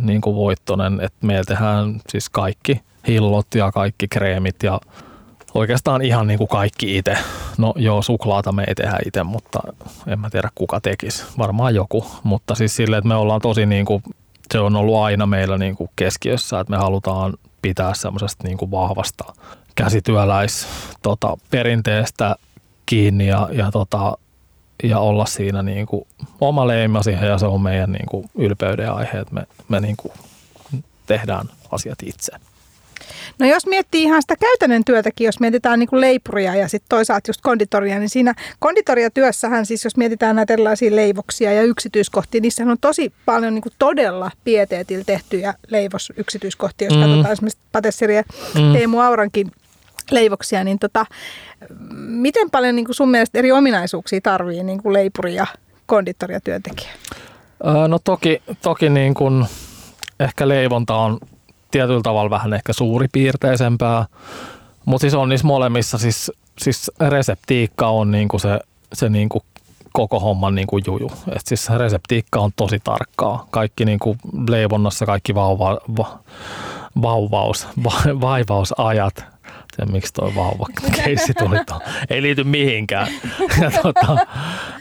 [0.00, 4.80] niin kuin voittonen, että meillä tehdään siis kaikki hillot ja kaikki kreemit ja
[5.54, 7.18] oikeastaan ihan niin kuin kaikki itse.
[7.58, 9.60] No joo, suklaata me ei tehdä itse, mutta
[10.06, 11.24] en mä tiedä kuka tekisi.
[11.38, 14.02] Varmaan joku, mutta siis silleen, että me ollaan tosi niin kuin,
[14.52, 18.70] se on ollut aina meillä niin kuin keskiössä, että me halutaan pitää semmoisesta niin kuin
[18.70, 19.24] vahvasta
[19.74, 20.66] käsityöläis
[21.02, 22.36] tota, perinteestä
[22.86, 24.18] kiinni ja, ja, tota,
[24.84, 26.06] ja olla siinä niin kuin
[26.40, 29.96] oma leima siihen ja se on meidän niin kuin ylpeyden aihe, että me, me niin
[29.96, 30.12] kuin
[31.06, 32.32] tehdään asiat itse.
[33.38, 37.30] No jos miettii ihan sitä käytännön työtäkin, jos mietitään niin kuin leipuria ja sitten toisaalta
[37.30, 42.78] just konditoria, niin siinä konditoriatyössähän siis, jos mietitään näitä erilaisia leivoksia ja yksityiskohtia, niissä on
[42.80, 47.02] tosi paljon niin kuin todella pieteetillä tehtyjä leivosyksityiskohtia, jos mm.
[47.02, 48.22] katsotaan esimerkiksi Patesseri ja
[48.54, 48.72] mm.
[48.72, 49.50] Teemu Aurankin
[50.10, 51.06] leivoksia, niin tota,
[51.96, 55.46] miten paljon niin kuin sun mielestä eri ominaisuuksia tarvii niin kuin leipuri ja
[55.86, 56.90] konditoria työntekijä?
[57.88, 59.46] No toki, toki niin kuin
[60.20, 61.18] ehkä leivonta on
[61.70, 64.06] tietyllä tavalla vähän ehkä suuripiirteisempää,
[64.84, 68.60] mutta siis on niissä molemmissa, siis, siis reseptiikka on niinku se,
[68.92, 69.42] se niinku
[69.92, 71.10] koko homman niinku juju.
[71.36, 73.46] Et siis reseptiikka on tosi tarkkaa.
[73.50, 74.16] Kaikki niinku
[74.48, 76.18] leivonnassa, kaikki vauva, va,
[77.02, 79.24] vauvaus, va, vaivausajat,
[79.76, 80.66] tiedä, miksi tuo vauva
[81.04, 81.80] keissi tuli tuon.
[82.10, 83.08] Ei liity mihinkään.
[83.60, 84.16] Ja tota,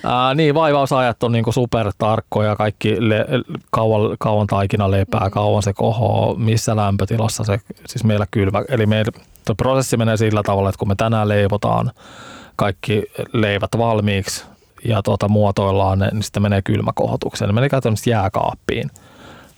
[0.04, 3.26] ää, niin, vaivausajat on niinku supertarkkoja, kaikki le,
[3.72, 8.64] kauan, kauan taikina lepää, kauan se kohoo, missä lämpötilassa se, siis meillä kylmä.
[8.70, 9.12] Eli meillä
[9.58, 11.92] prosessi menee sillä tavalla, että kun me tänään leivotaan
[12.56, 13.04] kaikki
[13.34, 14.46] leivät valmiiksi
[14.86, 17.50] ja tota, muotoillaan ne, niin sitten menee kylmäkohotukseen.
[17.50, 18.90] Ne menee käytännössä jääkaappiin.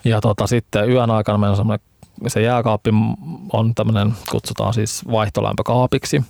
[0.05, 1.85] Ja tota, sitten yön aikana meillä on semmoinen
[2.27, 2.89] se jääkaappi
[3.53, 6.23] on tämmöinen, kutsutaan siis vaihtolämpökaapiksi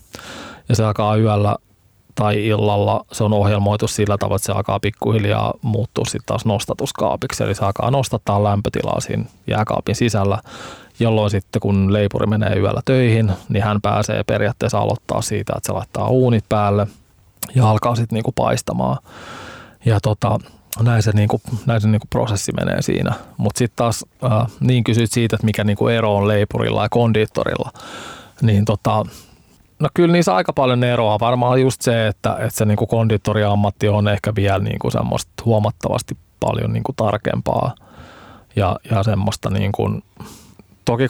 [0.70, 1.56] ja se alkaa yöllä
[2.16, 7.44] tai illalla se on ohjelmoitu sillä tavalla, että se alkaa pikkuhiljaa muuttua sitten taas nostatuskaapiksi.
[7.44, 10.40] Eli se alkaa nostattaa lämpötilaa siinä jääkaapin sisällä,
[11.00, 15.74] jolloin sitten kun leipuri menee yöllä töihin, niin hän pääsee periaatteessa aloittaa siitä, että se
[15.74, 16.88] laittaa uunit päälle
[17.56, 18.98] ja alkaa sitten niinku paistamaan.
[19.86, 20.40] Ja tota,
[20.84, 23.14] näin se, niinku, näin se niinku prosessi menee siinä.
[23.38, 27.72] Mutta sitten taas äh, niin kysyit siitä, että mikä niinku ero on leipurilla ja kondiittorilla,
[28.42, 29.06] niin tota,
[29.80, 31.20] no kyllä niissä aika paljon eroa.
[31.20, 36.74] Varmaan just se, että, että se niinku kondiittoriammatti on ehkä vielä niinku semmoista huomattavasti paljon
[36.74, 37.76] niinku tarkempaa
[38.56, 40.02] ja, ja semmoista niinku,
[40.86, 41.08] toki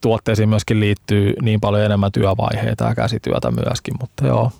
[0.00, 4.50] tuotteisiin myöskin liittyy niin paljon enemmän työvaiheita ja käsityötä myöskin, mutta joo,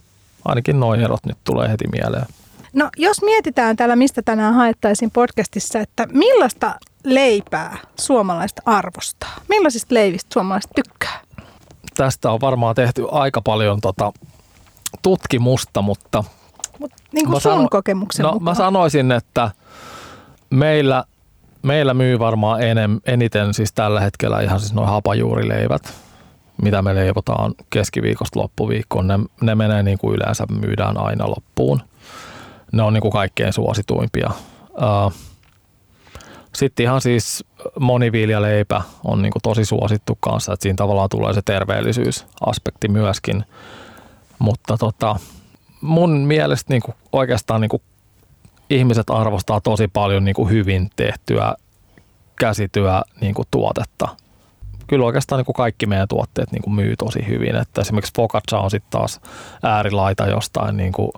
[0.44, 2.26] ainakin noin erot nyt tulee heti mieleen.
[2.72, 9.34] No jos mietitään täällä, mistä tänään haettaisiin podcastissa, että millaista leipää suomalaista arvostaa?
[9.48, 11.20] Millaisista leivistä suomalaiset tykkää?
[11.96, 14.12] Tästä on varmaan tehty aika paljon tota,
[15.02, 16.24] tutkimusta, mutta...
[16.78, 18.44] Mut, niin kuin sun sano, kokemuksen no, mukaan.
[18.44, 19.50] Mä sanoisin, että
[20.50, 21.04] meillä,
[21.62, 25.94] meillä myy varmaan enem, eniten siis tällä hetkellä ihan siis noin hapajuurileivät,
[26.62, 29.06] mitä me leivotaan keskiviikosta loppuviikkoon.
[29.06, 31.80] Ne, ne menee niin kuin yleensä myydään aina loppuun
[32.72, 34.30] ne on niin kuin kaikkein suosituimpia.
[36.54, 37.44] Sitten ihan siis
[37.80, 43.44] moniviljaleipä on niin kuin tosi suosittu kanssa, että siinä tavallaan tulee se terveellisyysaspekti myöskin.
[44.38, 45.16] Mutta tota,
[45.80, 47.82] mun mielestä niin kuin oikeastaan niin kuin
[48.70, 51.54] ihmiset arvostaa tosi paljon niin kuin hyvin tehtyä
[52.36, 54.08] käsityö niin kuin tuotetta.
[54.86, 57.56] Kyllä oikeastaan niin kuin kaikki meidän tuotteet niin kuin myy tosi hyvin.
[57.56, 59.20] Että esimerkiksi focaccia on sitten taas
[59.62, 61.10] äärilaita jostain niin kuin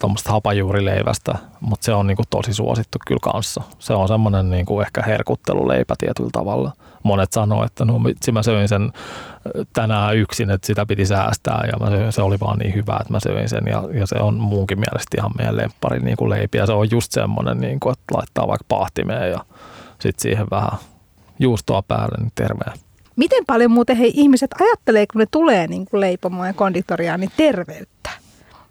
[0.00, 3.62] tuommoista hapajuurileivästä, mutta se on niinku tosi suosittu kyllä kanssa.
[3.78, 6.72] Se on semmoinen niinku ehkä herkutteluleipä tietyllä tavalla.
[7.02, 8.92] Monet sanoo, että no vitsi mä söin sen
[9.72, 13.12] tänään yksin, että sitä piti säästää ja mä söin, se oli vaan niin hyvä, että
[13.12, 16.66] mä söin sen ja, ja se on muunkin mielestä ihan meidän lemppari niinku leipi ja
[16.66, 19.40] se on just semmoinen, niinku, että laittaa vaikka pahtimeen ja
[20.00, 20.78] sitten siihen vähän
[21.38, 22.72] juustoa päälle, niin terveä.
[23.16, 27.32] Miten paljon muuten hei ihmiset ajattelee, kun ne tulee niin kuin leipomaan ja konditoriaan, niin
[27.36, 28.10] terveyttä?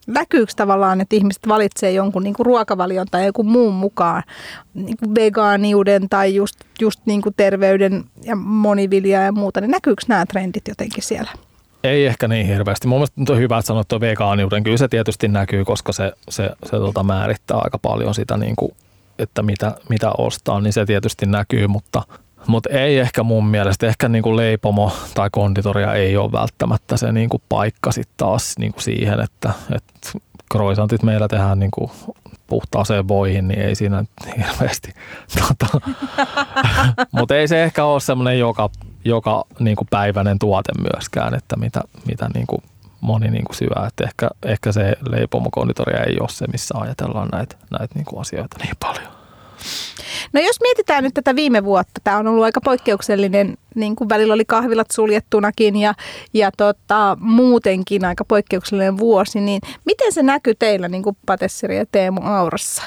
[0.08, 4.24] Näkyykö tavallaan, että ihmiset valitsee jonkun niin kuin ruokavalion tai joku muun mukaan,
[4.74, 10.04] niin kuin vegaaniuden tai just, just niin kuin terveyden ja monivilja ja muuta, niin näkyykö
[10.08, 11.32] nämä trendit jotenkin siellä?
[11.84, 12.88] Ei ehkä niin hirveästi.
[12.88, 14.64] Mun mielestä on hyvä, että sanot vegaaniuden.
[14.64, 18.72] Kyllä se tietysti näkyy, koska se, se, se tota määrittää aika paljon sitä, niin kuin,
[19.20, 22.02] että mitä, mitä ostaa, niin se tietysti näkyy, mutta
[22.48, 27.42] Mutta ei ehkä mun mielestä, ehkä niinku leipomo tai konditoria ei ole välttämättä se niinku
[27.50, 30.20] paikka sitten taas niinku siihen, että, että
[30.52, 31.92] kroisantit meillä tehdään niinku
[32.48, 34.04] puhtaaseen voihin, niin ei siinä
[34.38, 34.94] hirveästi.
[35.40, 35.82] Tota,
[37.12, 38.70] Mutta ei se ehkä ole semmoinen joka,
[39.06, 42.64] joka niinku päiväinen tuote myöskään, että mitä, mitä niinku
[43.02, 43.88] moni niinku syvää.
[43.88, 48.76] Että ehkä, ehkä se leipomokonditoria ei ole se, missä ajatellaan näitä, näitä niinku asioita niin
[48.80, 49.13] paljon.
[50.34, 54.34] No jos mietitään nyt tätä viime vuotta, tämä on ollut aika poikkeuksellinen, niin kuin välillä
[54.34, 55.94] oli kahvilat suljettunakin ja,
[56.34, 61.86] ja tota, muutenkin aika poikkeuksellinen vuosi, niin miten se näkyy teillä niin kuin Patessiri ja
[61.92, 62.84] Teemu Aurassa?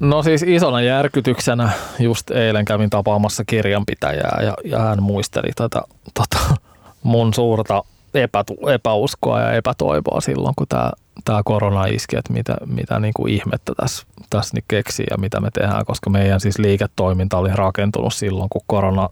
[0.00, 5.82] No siis isona järkytyksenä just eilen kävin tapaamassa kirjanpitäjää ja, ja hän muisteli tätä
[6.14, 6.56] tota,
[7.02, 7.82] mun suurta
[8.14, 10.90] epätu, epäuskoa ja epätoivoa silloin, kun tämä
[11.24, 15.40] tämä korona iski, että mitä, mitä niin kuin ihmettä tässä, tässä nyt keksii ja mitä
[15.40, 19.08] me tehdään, koska meidän siis liiketoiminta oli rakentunut silloin, kun korona,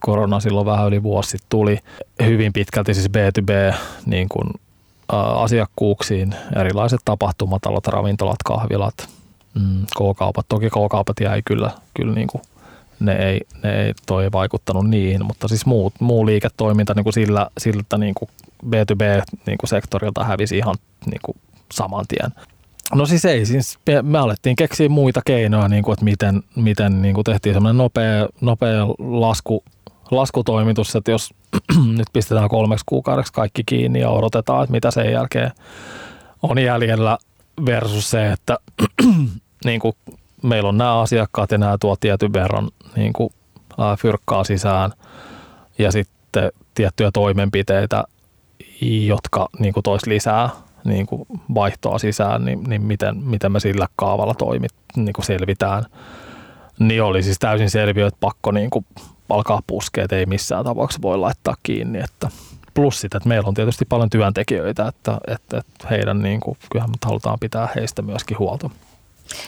[0.00, 1.78] korona silloin vähän yli vuosi sitten tuli
[2.24, 3.74] hyvin pitkälti siis B2B
[4.06, 4.50] niin kuin,
[5.12, 9.08] ä, asiakkuuksiin, erilaiset tapahtumatalot, ravintolat, kahvilat,
[9.54, 10.46] mm, K-kaupat.
[10.48, 12.42] Toki K-kaupat jäi kyllä, kyllä niin kuin
[13.00, 17.12] ne ei, ne ei, toi ei vaikuttanut niihin, mutta siis muu, muu liiketoiminta niin kuin
[17.12, 18.28] sillä, siltä niin kuin
[18.66, 20.74] B2B-sektorilta niin hävisi ihan
[21.06, 21.36] niin kuin
[21.72, 22.32] saman tien.
[22.94, 27.14] No siis ei, siis me alettiin keksiä muita keinoja, niin kuin, että miten, miten niin
[27.14, 29.64] kuin tehtiin semmoinen nopea, nopea lasku,
[30.10, 31.34] laskutoimitus, että jos
[31.98, 35.50] nyt pistetään kolmeksi kuukaudeksi kaikki kiinni ja odotetaan, että mitä sen jälkeen
[36.42, 37.18] on jäljellä
[37.66, 38.58] versus se, että
[39.64, 39.96] niin kuin
[40.42, 43.30] meillä on nämä asiakkaat ja nämä tuo tietyn verran niin kuin,
[43.98, 44.92] fyrkkaa sisään
[45.78, 48.04] ja sitten tiettyjä toimenpiteitä,
[48.82, 50.50] jotka niin kuin tois lisää
[50.84, 55.84] niin kuin vaihtoa sisään, niin, niin miten, miten me sillä kaavalla toimit, niin kuin selvitään.
[56.78, 58.86] Niin oli siis täysin selviö, että pakko niin kuin
[59.28, 61.98] alkaa puskea, että ei missään tapauksessa voi laittaa kiinni.
[61.98, 62.28] Että
[62.74, 66.94] plus sitä, että meillä on tietysti paljon työntekijöitä, että, että, että heidän, niin kuin, kyllähän
[67.04, 68.70] halutaan pitää heistä myöskin huolta.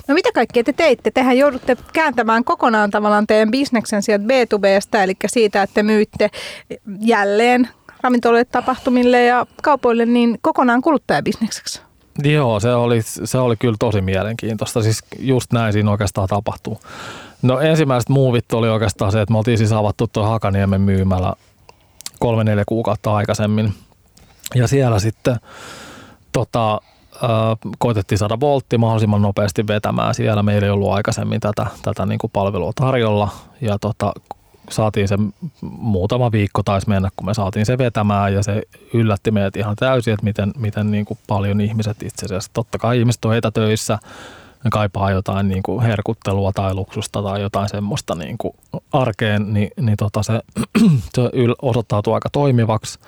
[0.09, 1.11] No mitä kaikkea te teitte?
[1.11, 6.31] Tehän joudutte kääntämään kokonaan tavallaan teidän bisneksen sieltä B2Bstä, eli siitä, että te myytte
[7.01, 7.69] jälleen
[8.05, 11.81] ravintoloille, tapahtumille ja kaupoille niin kokonaan kuluttajabisnekseksi?
[12.25, 14.83] Joo, se oli, se oli kyllä tosi mielenkiintoista.
[14.83, 16.81] Siis just näin siinä oikeastaan tapahtuu.
[17.43, 21.33] No ensimmäiset muuvit oli oikeastaan se, että me oltiin siis avattu tuo Hakaniemen myymällä
[22.21, 23.75] kolme neljä kuukautta aikaisemmin.
[24.55, 25.37] Ja siellä sitten
[26.33, 26.81] tota,
[27.79, 30.15] koitettiin saada voltti mahdollisimman nopeasti vetämään.
[30.15, 33.29] Siellä meillä ei ollut aikaisemmin tätä, tätä niin kuin palvelua tarjolla
[33.61, 34.13] ja tota,
[34.71, 35.17] saatiin se
[35.61, 38.63] muutama viikko taisi mennä, kun me saatiin se vetämään ja se
[38.95, 42.99] yllätti meidät ihan täysin, että miten, miten niin kuin paljon ihmiset itse asiassa, totta kai
[42.99, 43.99] ihmiset on etätöissä,
[44.65, 48.55] ne kaipaa jotain niin kuin herkuttelua tai luksusta tai jotain semmoista niin kuin
[48.93, 50.41] arkeen, niin, niin tota se,
[51.15, 51.23] se
[51.63, 52.99] osoittautui aika toimivaksi.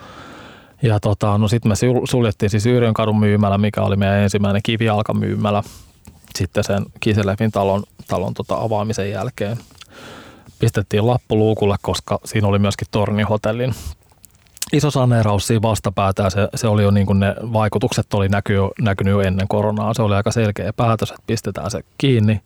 [0.82, 1.74] Ja tota, no sitten me
[2.10, 5.62] suljettiin siis Yrjönkadun myymällä, mikä oli meidän ensimmäinen kivijalkamyymälä
[6.38, 9.56] sitten sen Kiselefin talon, talon tota avaamisen jälkeen
[10.58, 13.74] pistettiin lappu luukulle, koska siinä oli myöskin Tornihotellin
[14.72, 18.54] iso saneeraus siinä vastapäätä ja se, se oli jo niin kuin ne vaikutukset oli näky,
[18.80, 19.94] näkynyt jo ennen koronaa.
[19.94, 22.40] Se oli aika selkeä päätös, että pistetään se kiinni.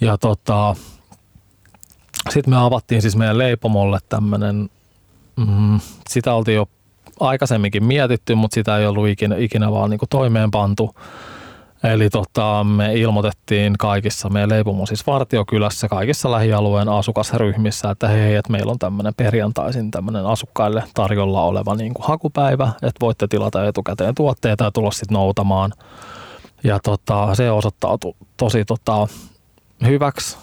[0.00, 0.76] Ja tota,
[2.30, 4.70] sitten me avattiin siis meidän leipomolle tämmöinen,
[5.36, 6.68] mm, sitä oltiin jo
[7.20, 10.94] aikaisemminkin mietitty, mutta sitä ei ollut ikinä, ikinä vaan niin kuin toimeenpantu.
[11.84, 18.52] Eli tota, me ilmoitettiin kaikissa meidän leipomo siis Vartiokylässä, kaikissa lähialueen asukasryhmissä, että hei, että
[18.52, 24.14] meillä on tämmöinen perjantaisin tämmöinen asukkaille tarjolla oleva niin kuin hakupäivä, että voitte tilata etukäteen
[24.14, 25.72] tuotteita ja tulla sitten noutamaan.
[26.64, 29.08] Ja tota, se osoittautui tosi tota,
[29.86, 30.36] hyväksi.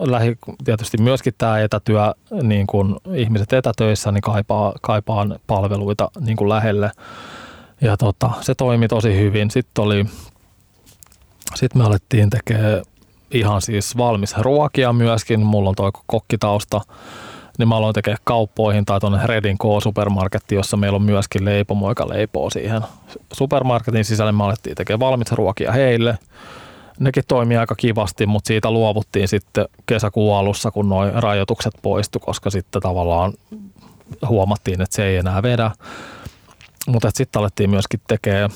[0.00, 6.48] Lähi, tietysti myöskin tämä etätyö, niin kuin ihmiset etätöissä, niin kaipaa, kaipaa palveluita niin kuin
[6.48, 6.90] lähelle.
[7.80, 9.50] Ja tota, se toimi tosi hyvin.
[9.50, 10.06] Sitten oli
[11.54, 12.82] sitten me alettiin tekemään
[13.30, 15.40] ihan siis valmis ruokia myöskin.
[15.40, 16.80] Mulla on tuo kokkitausta
[17.58, 22.08] niin mä aloin tekemään kauppoihin tai tuonne Redin K-supermarketti, jossa meillä on myöskin leipomo, joka
[22.08, 22.82] leipoo siihen
[23.32, 24.32] supermarketin sisälle.
[24.32, 26.18] Me alettiin tekemään valmis ruokia heille.
[27.00, 32.50] Nekin toimii aika kivasti, mutta siitä luovuttiin sitten kesäkuun alussa, kun nuo rajoitukset poistu, koska
[32.50, 33.32] sitten tavallaan
[34.28, 35.70] huomattiin, että se ei enää vedä.
[36.86, 38.50] Mutta sitten alettiin myöskin tekemään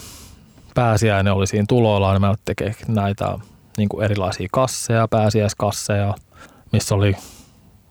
[0.79, 3.39] pääsiäinen oli siinä tuloillaan, niin mä tekee näitä
[3.77, 6.15] niin kuin erilaisia kasseja, pääsiäiskasseja,
[6.73, 7.17] missä oli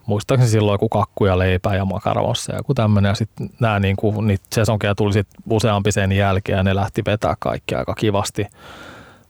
[0.06, 3.10] muistaakseni silloin joku kakku ja leipä ja makarossa ja joku tämmöinen.
[3.10, 7.02] Ja sitten nämä niin kuin, niitä sesonkeja tuli sit useampi sen jälkeen ja ne lähti
[7.06, 8.42] vetää kaikki aika kivasti.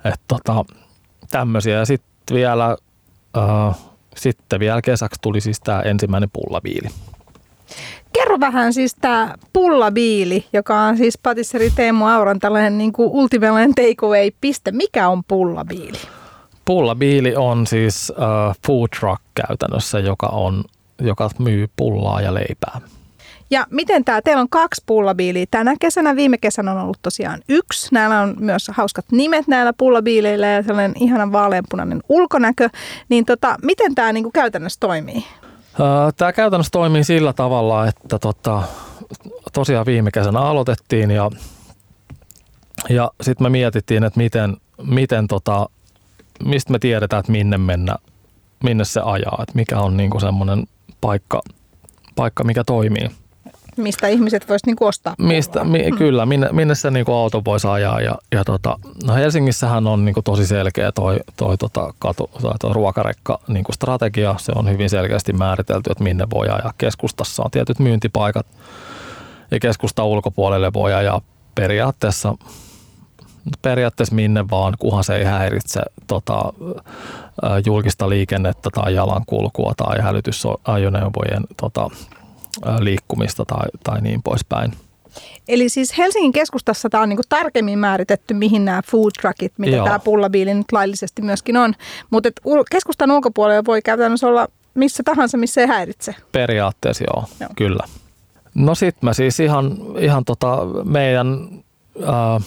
[0.05, 0.65] Että tota,
[1.31, 1.77] tämmöisiä.
[1.77, 2.77] Ja sitten vielä
[3.37, 3.75] äh,
[4.15, 6.87] sitten vielä kesäksi tuli siis tämä ensimmäinen pullaviili.
[8.13, 13.75] Kerro vähän siis tämä pullabiili, joka on siis patisseri Teemu Auran tällainen niin kuin ultimellinen
[13.75, 14.71] takeaway-piste.
[14.71, 15.97] Mikä on pullabiili?
[16.65, 20.63] Pullabiili on siis uh, food truck käytännössä, joka, on,
[21.01, 22.81] joka myy pullaa ja leipää.
[23.49, 27.87] Ja miten tämä, teillä on kaksi pullabiiliä tänä kesänä, viime kesänä on ollut tosiaan yksi.
[27.91, 32.69] Näillä on myös hauskat nimet näillä pullabiileillä ja sellainen ihana vaaleanpunainen ulkonäkö.
[33.09, 35.23] Niin tota, miten tämä niinku käytännössä toimii?
[36.17, 38.63] Tämä käytännössä toimii sillä tavalla, että tota,
[39.53, 41.31] tosiaan viime kesänä aloitettiin ja,
[42.89, 45.69] ja sitten me mietittiin, että miten, miten tota,
[46.45, 47.95] mistä me tiedetään, että minne mennä,
[48.63, 50.67] minne se ajaa, että mikä on niinku semmoinen
[51.01, 51.41] paikka,
[52.15, 53.09] paikka, mikä toimii
[53.77, 55.97] mistä ihmiset voisivat niinku ostaa Mistä, mi, mm.
[55.97, 58.01] Kyllä, minne, minne se niinku auto voisi ajaa.
[58.01, 62.73] Ja, ja tota, no Helsingissähän on niinku tosi selkeä toi, toi, tota, katu, toi, toi
[62.73, 64.35] ruokarekka niinku strategia.
[64.37, 66.73] Se on hyvin selkeästi määritelty, että minne voi ajaa.
[66.77, 68.45] Keskustassa on tietyt myyntipaikat
[69.51, 71.21] ja keskusta ulkopuolelle voi ajaa
[71.55, 72.35] periaatteessa
[73.61, 76.53] periaatteessa minne vaan, kunhan se ei häiritse tota,
[77.65, 81.89] julkista liikennettä tai jalankulkua tai hälytysajoneuvojen tota,
[82.79, 84.73] liikkumista tai, tai niin poispäin.
[85.47, 89.85] Eli siis Helsingin keskustassa tämä on niin tarkemmin määritetty, mihin nämä food truckit, mitä Joo.
[89.85, 91.73] tämä pullabiili nyt laillisesti myöskin on.
[92.09, 92.29] Mutta
[92.71, 96.15] keskustan ulkopuolella voi käytännössä olla missä tahansa, missä ei häiritse.
[96.31, 97.49] Periaatteessa joo, joo.
[97.55, 97.83] kyllä.
[98.55, 101.49] No sitten mä siis ihan, ihan tota meidän
[102.03, 102.43] äh,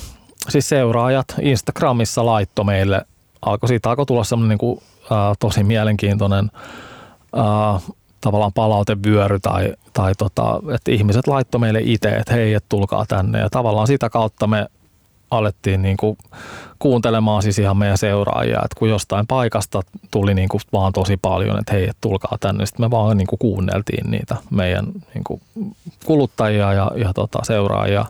[0.49, 3.05] siis seuraajat Instagramissa laitto meille,
[3.42, 6.51] alkoi siitä alkoi tulla semmoinen niin kuin, äh, tosi mielenkiintoinen
[7.38, 7.83] äh,
[8.20, 13.38] tavallaan palautevyöry tai, tai tota, että ihmiset laittoi meille itse, että hei, et tulkaa tänne.
[13.38, 14.66] Ja tavallaan sitä kautta me
[15.30, 16.18] alettiin niin kuin
[16.78, 21.59] kuuntelemaan siis ihan meidän seuraajia, että kun jostain paikasta tuli niin kuin vaan tosi paljon,
[21.59, 25.40] että hei, et tulkaa tänne, sitten me vaan niin kuin kuunneltiin niitä meidän niin kuin
[26.04, 28.04] kuluttajia ja, ja tota, seuraajia.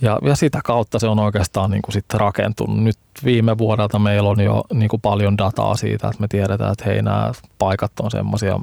[0.00, 2.82] Ja, ja sitä kautta se on oikeastaan niin kuin sitten rakentunut.
[2.82, 6.84] Nyt viime vuodelta meillä on jo niin kuin paljon dataa siitä, että me tiedetään, että
[6.84, 8.60] hei, nämä paikat on semmoisia,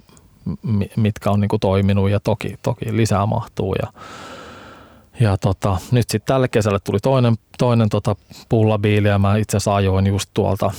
[0.96, 3.76] mitkä on niin kuin toiminut ja toki, toki lisää mahtuu.
[3.82, 3.94] Ja,
[5.20, 8.16] ja tota, nyt sitten tälle kesälle tuli toinen, toinen tota
[8.50, 10.72] pullabiili ja mä itse asiassa ajoin just tuolta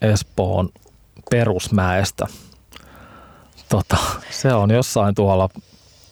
[0.00, 0.68] Espoon
[1.30, 2.26] perusmäestä.
[3.68, 3.96] Tota,
[4.30, 5.48] se on jossain tuolla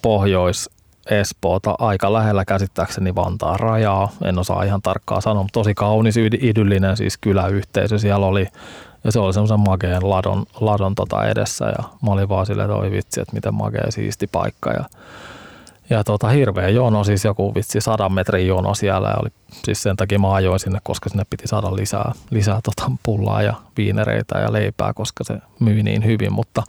[0.02, 0.70] pohjois
[1.10, 4.08] Espoota aika lähellä käsittääkseni Vantaan rajaa.
[4.24, 8.46] En osaa ihan tarkkaan sanoa, mutta tosi kaunis, idyllinen siis kyläyhteisö siellä oli
[9.04, 12.80] ja se oli semmoisen makeen ladon, ladon tota edessä ja mä olin vaan silleen, että
[12.80, 14.70] oi vitsi, että miten makea siisti paikka.
[14.70, 14.84] Ja,
[15.90, 19.28] ja tota, hirveä jono, siis joku vitsi sadan metrin jono siellä ja oli,
[19.64, 23.54] siis sen takia mä ajoin sinne, koska sinne piti saada lisää, lisää tota pullaa ja
[23.76, 26.62] viinereitä ja leipää, koska se myy niin hyvin, mutta,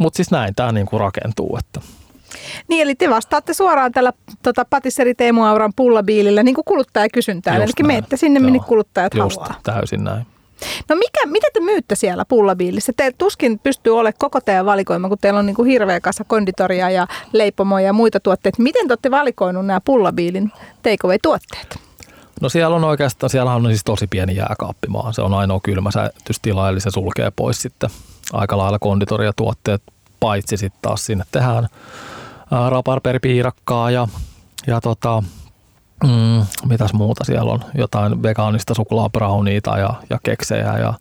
[0.00, 1.80] mutta siis näin tämä niinku rakentuu, että
[2.68, 7.62] niin, eli te vastaatte suoraan tällä tota, patisseri Teemu Auran pullabiilillä niin kuin kuluttajakysyntään.
[7.62, 9.60] Eli menette sinne, minne kuluttajat Just, haluaa.
[9.62, 10.26] täysin näin.
[10.88, 12.92] No mikä, mitä te myytte siellä pullabiilissä?
[12.96, 16.90] Te tuskin pystyy olemaan koko teidän valikoima, kun teillä on niin kuin hirveä kasa konditoria
[16.90, 18.62] ja leipomoja ja muita tuotteita.
[18.62, 21.78] Miten te olette valikoinut nämä pullabiilin takeaway-tuotteet?
[22.40, 25.12] No siellä on oikeastaan, siellä on siis tosi pieni jääkaappimaa.
[25.12, 27.90] Se on ainoa kylmä säilytystila, eli se sulkee pois sitten
[28.32, 29.82] aika lailla konditoriatuotteet,
[30.20, 31.68] paitsi sitten taas sinne tehdään
[32.68, 34.08] raparperipiirakkaa ja,
[34.66, 35.22] ja tota,
[36.04, 40.94] mm, mitäs muuta siellä on, jotain vegaanista suklaabrowniita ja, ja keksejä ja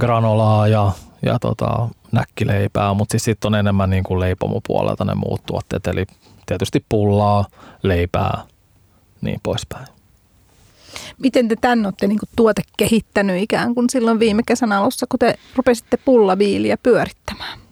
[0.00, 0.92] granolaa ja,
[1.22, 6.06] ja tota, näkkileipää, mutta siis sitten on enemmän niin kuin leipomopuolelta ne muut tuotteet, eli
[6.46, 7.44] tietysti pullaa,
[7.82, 8.42] leipää,
[9.20, 9.86] niin poispäin.
[11.18, 15.38] Miten te tän olette niin tuote kehittänyt ikään kuin silloin viime kesän alussa, kun te
[15.56, 17.63] rupesitte pullaviiliä pyörittämään?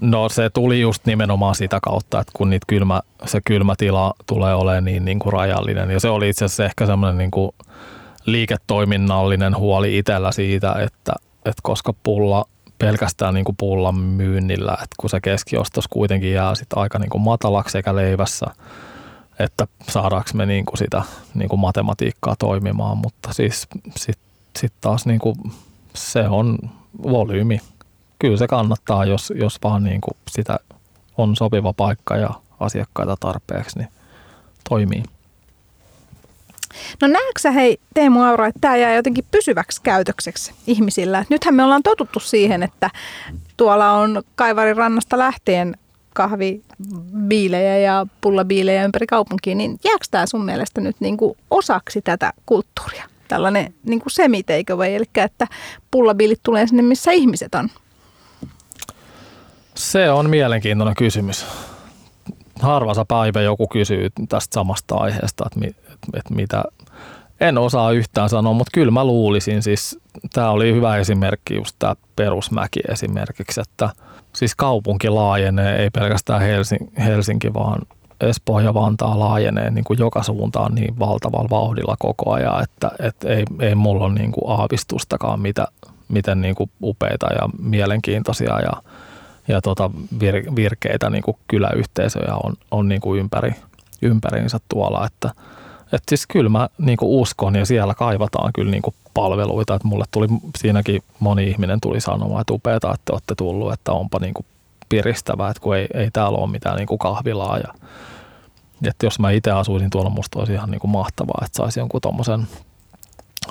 [0.00, 4.84] No se tuli just nimenomaan sitä kautta, että kun niitä kylmä, se kylmätila tulee olemaan
[4.84, 5.90] niin, niin kuin rajallinen.
[5.90, 7.52] Ja se oli itse asiassa ehkä semmoinen niin kuin
[8.26, 11.12] liiketoiminnallinen huoli itsellä siitä, että,
[11.44, 12.44] että koska pulla
[12.78, 17.22] pelkästään niin kuin pullan myynnillä, että kun se keskiostos kuitenkin jää sit aika niin kuin
[17.22, 18.46] matalaksi sekä leivässä,
[19.38, 21.02] että saadaanko me niin kuin sitä
[21.34, 24.26] niin kuin matematiikkaa toimimaan, mutta siis sitten
[24.58, 25.36] sit taas niin kuin
[25.94, 26.58] se on
[27.02, 27.60] volyymi
[28.22, 30.58] kyllä se kannattaa, jos, jos vaan niin kuin sitä
[31.18, 33.88] on sopiva paikka ja asiakkaita tarpeeksi, niin
[34.68, 35.02] toimii.
[37.00, 41.24] No näetkö hei Teemu Aura, että tämä jää jotenkin pysyväksi käytökseksi ihmisillä?
[41.28, 42.90] Nythän me ollaan totuttu siihen, että
[43.56, 45.76] tuolla on Kaivarin rannasta lähtien
[46.14, 51.16] kahvibiilejä ja pullabiilejä ympäri kaupunkiin, niin jääkö tämä sun mielestä nyt niin
[51.50, 53.04] osaksi tätä kulttuuria?
[53.28, 55.46] Tällainen niin kuin semi eli että
[55.90, 57.68] pullabiilit tulee sinne, missä ihmiset on.
[59.82, 61.46] Se on mielenkiintoinen kysymys.
[62.60, 65.66] Harvassa päivä joku kysyy tästä samasta aiheesta, että, mi,
[66.14, 66.64] että, mitä,
[67.40, 69.98] en osaa yhtään sanoa, mutta kyllä mä luulisin, siis
[70.32, 73.90] tämä oli hyvä esimerkki, just tämä perusmäki esimerkiksi, että
[74.32, 77.82] siis kaupunki laajenee, ei pelkästään Helsinki, Helsinki vaan
[78.20, 83.28] Espoo ja Vantaa laajenee niin kuin joka suuntaan niin valtavalla vauhdilla koko ajan, että, että
[83.28, 85.66] ei, ei mulla ole niin kuin aavistustakaan, mitä,
[86.08, 88.91] miten niin kuin upeita ja mielenkiintoisia ja,
[89.48, 89.90] ja tota
[90.20, 93.54] vir, virkeitä niin kuin kyläyhteisöjä on, on niin kuin ympäri,
[94.02, 95.30] ympäriinsä tuolla, että–
[95.92, 98.82] että siis kyllä mä niin uskon ja siellä kaivataan kyllä niin
[99.14, 99.74] palveluita.
[99.74, 100.26] Että mulle tuli
[100.58, 104.34] siinäkin moni ihminen tuli sanomaan, että upeata, että olette tullut, että onpa niin
[104.88, 107.58] piristävää, että kun ei, ei täällä ole mitään niin kahvilaa.
[107.58, 107.74] Ja,
[108.86, 112.46] että jos mä itse asuisin tuolla, musta olisi ihan niin mahtavaa, että saisi jonkun tuommoisen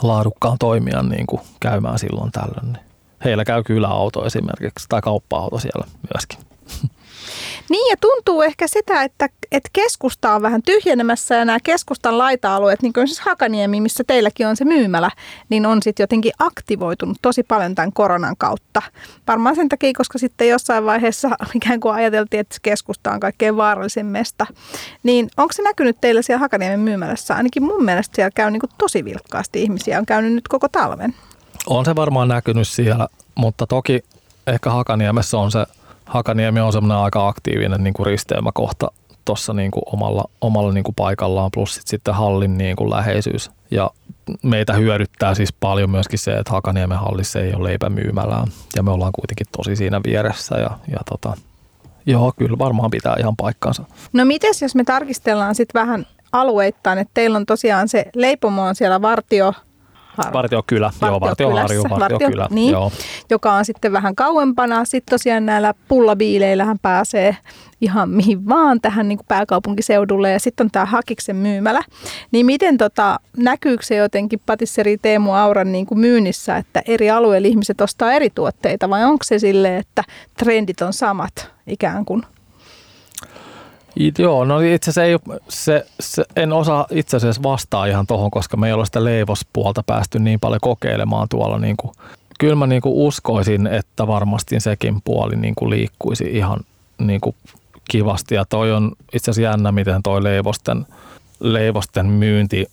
[0.01, 1.27] laadukkaan toimijan niin
[1.59, 2.73] käymään silloin tällöin.
[2.73, 2.90] Niin
[3.25, 6.39] heillä käy kyllä auto esimerkiksi tai kauppa-auto siellä myöskin.
[7.69, 12.81] Niin ja tuntuu ehkä sitä, että, että keskusta on vähän tyhjenemässä ja nämä keskustan laita-alueet,
[12.81, 15.11] niin kuin siis Hakaniemi, missä teilläkin on se myymälä,
[15.49, 18.81] niin on sitten jotenkin aktivoitunut tosi paljon tämän koronan kautta.
[19.27, 24.05] Varmaan sen takia, koska sitten jossain vaiheessa ikään kuin ajateltiin, että keskusta on kaikkein vaarallisin
[24.05, 24.45] mesta.
[25.03, 27.35] Niin onko se näkynyt teillä siellä Hakaniemen myymälässä?
[27.35, 29.99] Ainakin mun mielestä siellä käy niin kuin tosi vilkkaasti ihmisiä.
[29.99, 31.15] On käynyt nyt koko talven.
[31.67, 34.03] On se varmaan näkynyt siellä, mutta toki
[34.47, 35.65] ehkä Hakaniemessä on se–
[36.11, 38.91] Hakaniemi on semmoinen aika aktiivinen niin kuin risteymäkohta
[39.25, 43.51] tuossa niin kuin omalla, omalla niin kuin paikallaan, plus sit sitten hallin niin kuin läheisyys.
[43.71, 43.89] Ja
[44.43, 49.11] meitä hyödyttää siis paljon myöskin se, että Hakaniemen hallissa ei ole leipämyymälää ja me ollaan
[49.11, 51.33] kuitenkin tosi siinä vieressä ja, ja tota,
[52.05, 53.83] joo, kyllä varmaan pitää ihan paikkansa.
[54.13, 58.75] No mites jos me tarkistellaan sitten vähän alueittain, että teillä on tosiaan se leipomo on
[58.75, 59.53] siellä Vartio,
[60.33, 62.91] Vartiokylä, joo, Vartioharju, Vartiokylä, niin, joo.
[63.29, 64.85] joka on sitten vähän kauempana.
[64.85, 67.37] Sitten tosiaan näillä pullabiileillähän pääsee
[67.81, 71.83] ihan mihin vaan tähän niin kuin pääkaupunkiseudulle ja sitten on tämä Hakiksen myymälä.
[72.31, 77.47] Niin miten tota, näkyykö se jotenkin patisseri Teemu Auran niin kuin myynnissä, että eri alueilla
[77.47, 80.03] ihmiset ostaa eri tuotteita vai onko se sille, että
[80.37, 82.23] trendit on samat ikään kuin?
[84.19, 88.57] Joo, no itse asiassa ei, se, se, en osaa itse asiassa vastaa ihan tuohon, koska
[88.57, 91.59] me ei ole sitä leivospuolta päästy niin paljon kokeilemaan tuolla.
[91.59, 91.93] Niin kuin,
[92.39, 96.59] kyllä mä niin kuin uskoisin, että varmasti sekin puoli niin kuin liikkuisi ihan
[96.97, 97.35] niin kuin
[97.89, 98.35] kivasti.
[98.35, 100.85] Ja toi on itse asiassa jännä, miten toi leivosten,
[101.39, 102.65] leivosten myynti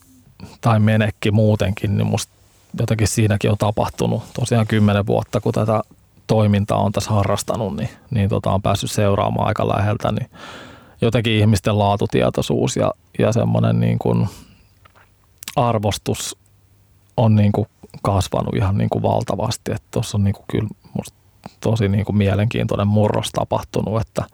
[0.61, 2.33] tai menekki muutenkin, niin musta
[2.81, 5.81] jotenkin siinäkin on tapahtunut tosiaan kymmenen vuotta, kun tätä
[6.27, 10.31] toimintaa on tässä harrastanut, niin, niin tota, on päässyt seuraamaan aika läheltä, niin
[11.01, 14.29] jotenkin ihmisten laatutietoisuus ja, ja semmoinen niin kuin
[15.57, 16.37] arvostus
[17.17, 17.69] on niin kuin
[18.03, 19.73] kasvanut ihan niin kuin valtavasti.
[19.91, 20.69] Tuossa on niin kuin kyllä
[21.61, 24.25] tosi niin kuin mielenkiintoinen murros tapahtunut, että,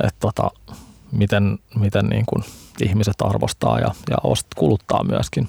[0.00, 0.50] että tota,
[1.12, 2.44] miten, miten niin kuin
[2.82, 4.16] ihmiset arvostaa ja, ja
[4.56, 5.48] kuluttaa myöskin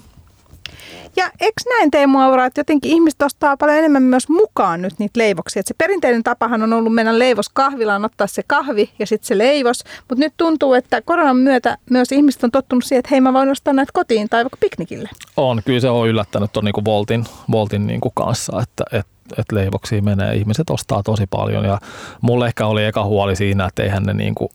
[1.16, 5.20] ja eikö näin Teemu Aura, että jotenkin ihmiset ostaa paljon enemmän myös mukaan nyt niitä
[5.20, 5.60] leivoksia.
[5.60, 9.84] Että se perinteinen tapahan on ollut mennä leivoskahvilaan, ottaa se kahvi ja sitten se leivos.
[10.10, 13.50] Mutta nyt tuntuu, että koronan myötä myös ihmiset on tottunut siihen, että hei mä voin
[13.50, 15.10] ostaa näitä kotiin tai vaikka piknikille.
[15.38, 20.02] On, kyllä se on yllättänyt tuon niinku Voltin, Voltin niinku kanssa, että, että että leivoksia
[20.02, 20.36] menee.
[20.36, 21.80] Ihmiset ostaa tosi paljon ja
[22.22, 24.52] mulle ehkä oli eka huoli siinä, että eihän ne niinku,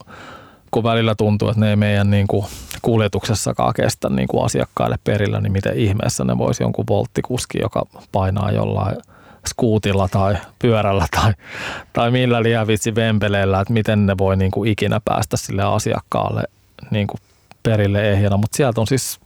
[0.70, 2.26] kun välillä tuntuu, että ne ei meidän niin
[2.84, 7.82] kuljetuksessakaan kestä niin kuin asiakkaille perillä, niin miten ihmeessä ne voisi jonkun volttikuski, joka
[8.12, 8.96] painaa jollain
[9.48, 11.32] skuutilla tai pyörällä tai,
[11.92, 16.42] tai millä lievitsi vempeleillä, että miten ne voi niin kuin ikinä päästä sille asiakkaalle
[16.90, 17.20] niin kuin
[17.62, 18.36] perille ehjänä.
[18.36, 19.20] Mutta sieltä on siis,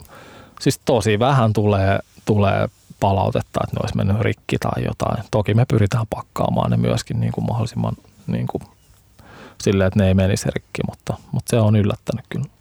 [0.60, 2.68] siis tosi vähän tulee, tulee
[3.00, 5.24] palautetta, että ne olisi mennyt rikki tai jotain.
[5.30, 7.94] Toki me pyritään pakkaamaan ne myöskin niin kuin mahdollisimman
[8.26, 8.62] niin kuin
[9.62, 12.57] silleen, että ne ei menisi rikki, mutta, mutta se on yllättänyt kyllä.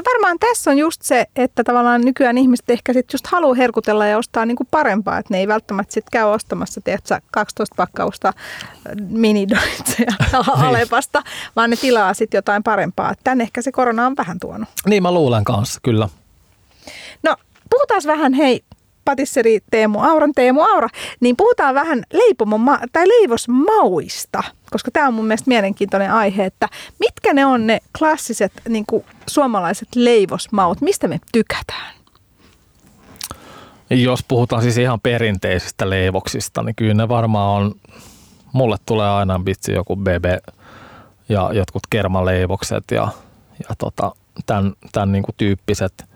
[0.00, 4.06] Ja varmaan tässä on just se, että tavallaan nykyään ihmiset ehkä sitten just haluaa herkutella
[4.06, 8.32] ja ostaa niinku parempaa, että ne ei välttämättä sitten käy ostamassa, tiedätkö, 12 pakkausta
[9.00, 10.64] minidoitseja niin.
[10.64, 11.22] Alepasta,
[11.56, 13.14] vaan ne tilaa sitten jotain parempaa.
[13.24, 14.68] Tän ehkä se korona on vähän tuonut.
[14.86, 16.08] Niin mä luulen kanssa, kyllä.
[17.22, 17.36] No
[17.70, 18.64] puhutaan vähän hei
[19.04, 20.88] patisseri Teemu Auran Teemu Aura,
[21.20, 26.68] niin puhutaan vähän leipomon ma- tai leivosmauista, koska tämä on mun mielestä mielenkiintoinen aihe, että
[26.98, 31.94] mitkä ne on ne klassiset niin kuin suomalaiset leivosmaut, mistä me tykätään?
[33.90, 37.74] Jos puhutaan siis ihan perinteisistä leivoksista, niin kyllä ne varmaan on,
[38.52, 40.38] mulle tulee aina vitsi joku bebe
[41.28, 43.08] ja jotkut kermaleivokset ja,
[43.68, 44.12] ja tota,
[44.46, 45.92] tämän, tämän niin kuin tyyppiset–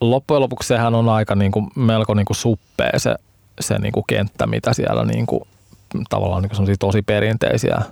[0.00, 3.14] loppujen lopuksi sehän on aika niin kuin, melko niin kuin suppea se,
[3.60, 5.42] se niin kuin kenttä, mitä siellä niin kuin,
[6.08, 7.82] tavallaan niin kuin tosi perinteisiä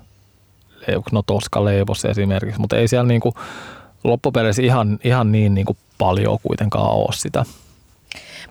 [1.13, 3.35] no Toska leivos esimerkiksi, mutta ei siellä niinku
[4.05, 7.45] loppupeleissä ihan, ihan niin niinku paljon kuitenkaan ole sitä.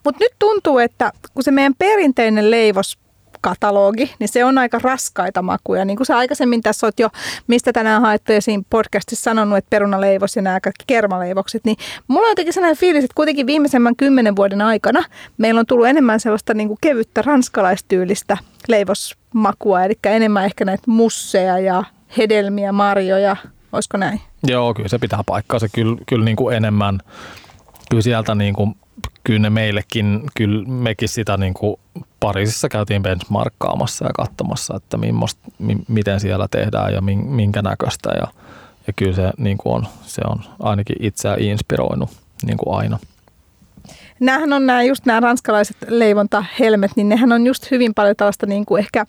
[0.04, 2.98] Mutta nyt tuntuu, että kun se meidän perinteinen leivos
[3.46, 5.86] katalogi, niin se on aika raskaita makuja.
[5.86, 7.10] Niin kuin sä aikaisemmin tässä oot jo,
[7.48, 11.78] mistä tänään haettu esiin podcastissa sanonut, että perunaleivos ja nämä kaikki kermaleivokset, niin
[12.08, 15.04] mulla on jotenkin sellainen fiilis, että kuitenkin viimeisemmän kymmenen vuoden aikana
[15.38, 18.38] meillä on tullut enemmän sellaista niin kuin kevyttä ranskalaistyylistä
[18.68, 21.84] leivosmakua, eli enemmän ehkä näitä musseja ja
[22.18, 23.36] hedelmiä, marjoja,
[23.72, 24.22] olisiko näin?
[24.48, 25.60] Joo, kyllä se pitää paikkaa.
[25.60, 27.00] Se kyllä, kyllä niin kuin enemmän,
[27.90, 28.76] kyllä sieltä niin kuin
[29.26, 31.76] kyllä ne meillekin, kyllä mekin sitä niin kuin
[32.20, 38.28] Pariisissa käytiin benchmarkkaamassa ja katsomassa, että mimmost, mi, miten siellä tehdään ja minkä näköistä ja,
[38.88, 42.10] ja kyllä se, niin kuin on, se on ainakin itseä inspiroinut
[42.46, 43.00] niin kuin aina.
[44.20, 48.66] Nämähän on nämä, just nämä ranskalaiset leivontahelmet, niin nehän on just hyvin paljon tällaista niin
[48.66, 49.06] kuin ehkä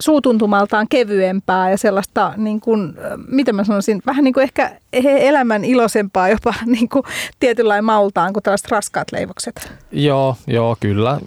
[0.00, 2.94] suutuntumaltaan kevyempää ja sellaista, niin kuin,
[3.28, 4.72] mitä mä sanoisin, vähän niin kuin ehkä
[5.02, 7.02] elämän iloisempaa jopa niin kuin
[7.40, 9.72] tietynlainen maultaan kuin tällaiset raskaat leivokset.
[9.92, 11.20] Joo, joo, kyllä.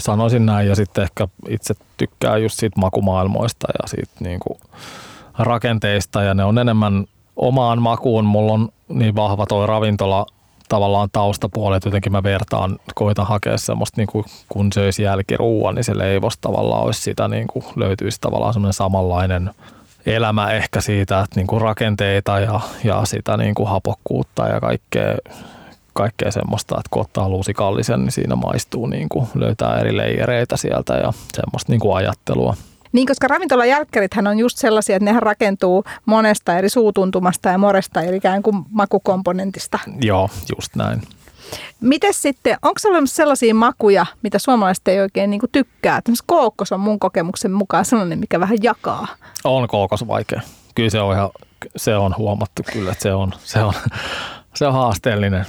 [0.00, 4.58] Sanoisin näin ja sitten ehkä itse tykkää just siitä makumaailmoista ja siitä niin kuin
[5.38, 7.04] rakenteista ja ne on enemmän
[7.36, 8.24] omaan makuun.
[8.24, 10.26] Mulla on niin vahva toi ravintola
[10.72, 15.84] tavallaan taustapuoli, että jotenkin mä vertaan, koitan hakea semmoista niin kuin, kun söisi jälkiruuan, niin
[15.84, 19.50] se leivos tavallaan olisi sitä, niin kuin, löytyisi tavallaan semmoinen samanlainen
[20.06, 25.16] elämä ehkä siitä, että niin kuin rakenteita ja, ja sitä niin kuin hapokkuutta ja kaikkea,
[25.92, 30.94] kaikkea semmoista, että kun ottaa luusikallisen, niin siinä maistuu, niin kuin, löytää eri leijereitä sieltä
[30.94, 32.56] ja semmoista niin kuin ajattelua.
[32.92, 38.16] Niin, koska ravintolajälkkärithän on just sellaisia, että nehän rakentuu monesta eri suutuntumasta ja moresta, eli
[38.16, 39.78] ikään kuin makukomponentista.
[40.00, 41.02] Joo, just näin.
[41.80, 46.02] Miten sitten, onko olemassa sellaisia makuja, mitä suomalaiset ei oikein niin tykkää?
[46.02, 49.06] Tämmöisen kookkos on mun kokemuksen mukaan sellainen, mikä vähän jakaa.
[49.44, 50.40] On kookos vaikea.
[50.74, 51.30] Kyllä se on, ihan,
[51.76, 53.72] se on huomattu kyllä, että se on, se on,
[54.54, 55.46] se on haasteellinen.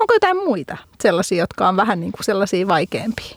[0.00, 3.36] Onko jotain muita sellaisia, jotka on vähän niin kuin sellaisia vaikeampia?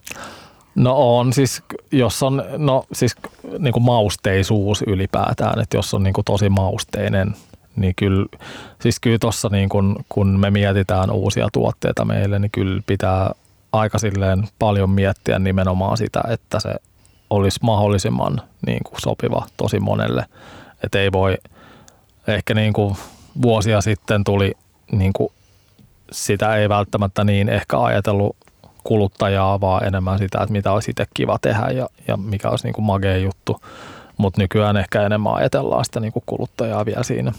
[0.78, 3.16] No on siis, jos on, no siis
[3.60, 7.36] niin kuin mausteisuus ylipäätään, että jos on niin kuin tosi mausteinen,
[7.76, 8.26] niin kyllä,
[8.82, 13.32] siis kyllä tuossa niin kuin, kun me mietitään uusia tuotteita meille, niin kyllä pitää
[13.72, 16.76] aika silleen paljon miettiä nimenomaan sitä, että se
[17.30, 20.26] olisi mahdollisimman niin kuin sopiva tosi monelle.
[20.84, 21.38] Että ei voi,
[22.28, 22.96] ehkä niin kuin
[23.42, 24.54] vuosia sitten tuli
[24.92, 25.32] niin kuin
[26.12, 28.36] sitä ei välttämättä niin ehkä ajatellut
[28.88, 32.74] kuluttajaa, vaan enemmän sitä, että mitä olisi itse kiva tehdä ja, ja mikä olisi niin
[32.74, 33.62] kuin magea juttu.
[34.18, 37.32] Mutta nykyään ehkä enemmän ajatellaan sitä niin kuin kuluttajaa vielä siinä.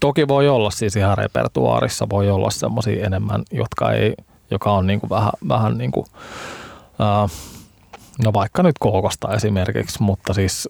[0.00, 4.14] Toki voi olla siis ihan repertuaarissa, voi olla semmoisia enemmän, jotka ei,
[4.50, 6.06] joka on niin kuin vähän, vähän niin kuin,
[6.98, 7.28] ää,
[8.24, 10.68] no vaikka nyt kookosta esimerkiksi, mutta siis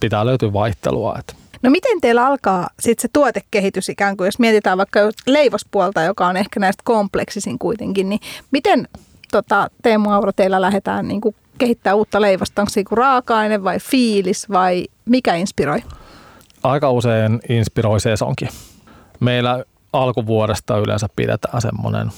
[0.00, 1.16] pitää löytyä vaihtelua.
[1.18, 6.26] Että No miten teillä alkaa sitten se tuotekehitys ikään kuin, jos mietitään vaikka leivospuolta, joka
[6.26, 8.88] on ehkä näistä kompleksisin kuitenkin, niin miten
[9.34, 12.62] tota, Teemu Auro teillä lähdetään niin kuin kehittää uutta leivosta?
[12.62, 15.82] Onko se niin raaka-aine vai fiilis vai mikä inspiroi?
[16.62, 18.48] Aika usein inspiroi sesonkin.
[19.20, 22.10] Meillä alkuvuodesta yleensä pidetään semmoinen,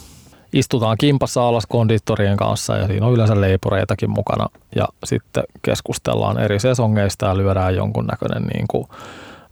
[0.53, 6.59] istutaan kimpassa alas konditorien kanssa ja siinä on yleensä leipureitakin mukana ja sitten keskustellaan eri
[6.59, 8.89] sesongeista ja lyödään jonkunnäköinen niin kuin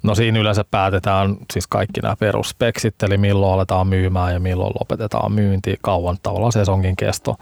[0.05, 5.33] No siinä yleensä päätetään siis kaikki nämä perusspeksit, eli milloin aletaan myymään ja milloin lopetetaan
[5.33, 7.37] myynti, kauan tavallaan sesonkin kesto.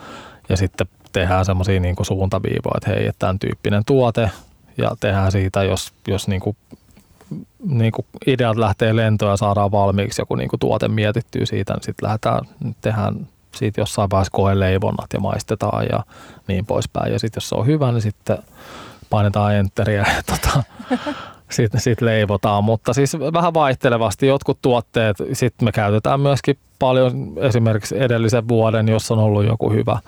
[0.49, 4.31] Ja sitten tehdään semmoisia niin suuntaviivoja, että hei, että tämän tyyppinen tuote
[4.79, 6.57] ja tehdään siitä, jos, jos niin kuin,
[7.67, 11.83] niin kuin ideat lähtee lentoon ja saadaan valmiiksi joku niin kuin tuote mietittyy siitä, niin
[11.83, 12.41] sitten lähdetään,
[12.81, 16.05] tehdään siitä jossain vaiheessa leivonnat ja maistetaan ja
[16.49, 17.13] niin poispäin.
[17.13, 18.39] Ja sitten jos se on hyvä, niin sitten
[19.11, 20.63] painetaan enteriä ja tota,
[21.53, 28.03] sitten sit leivotaan, mutta siis vähän vaihtelevasti jotkut tuotteet, sitten me käytetään myöskin paljon esimerkiksi
[28.03, 29.99] edellisen vuoden, jos on ollut joku hyvä,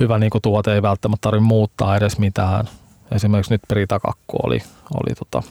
[0.00, 2.68] hyvä niin kuin tuote, ei välttämättä tarvitse muuttaa edes mitään.
[3.12, 4.58] Esimerkiksi nyt Pritakakku oli,
[4.94, 5.42] oli tota,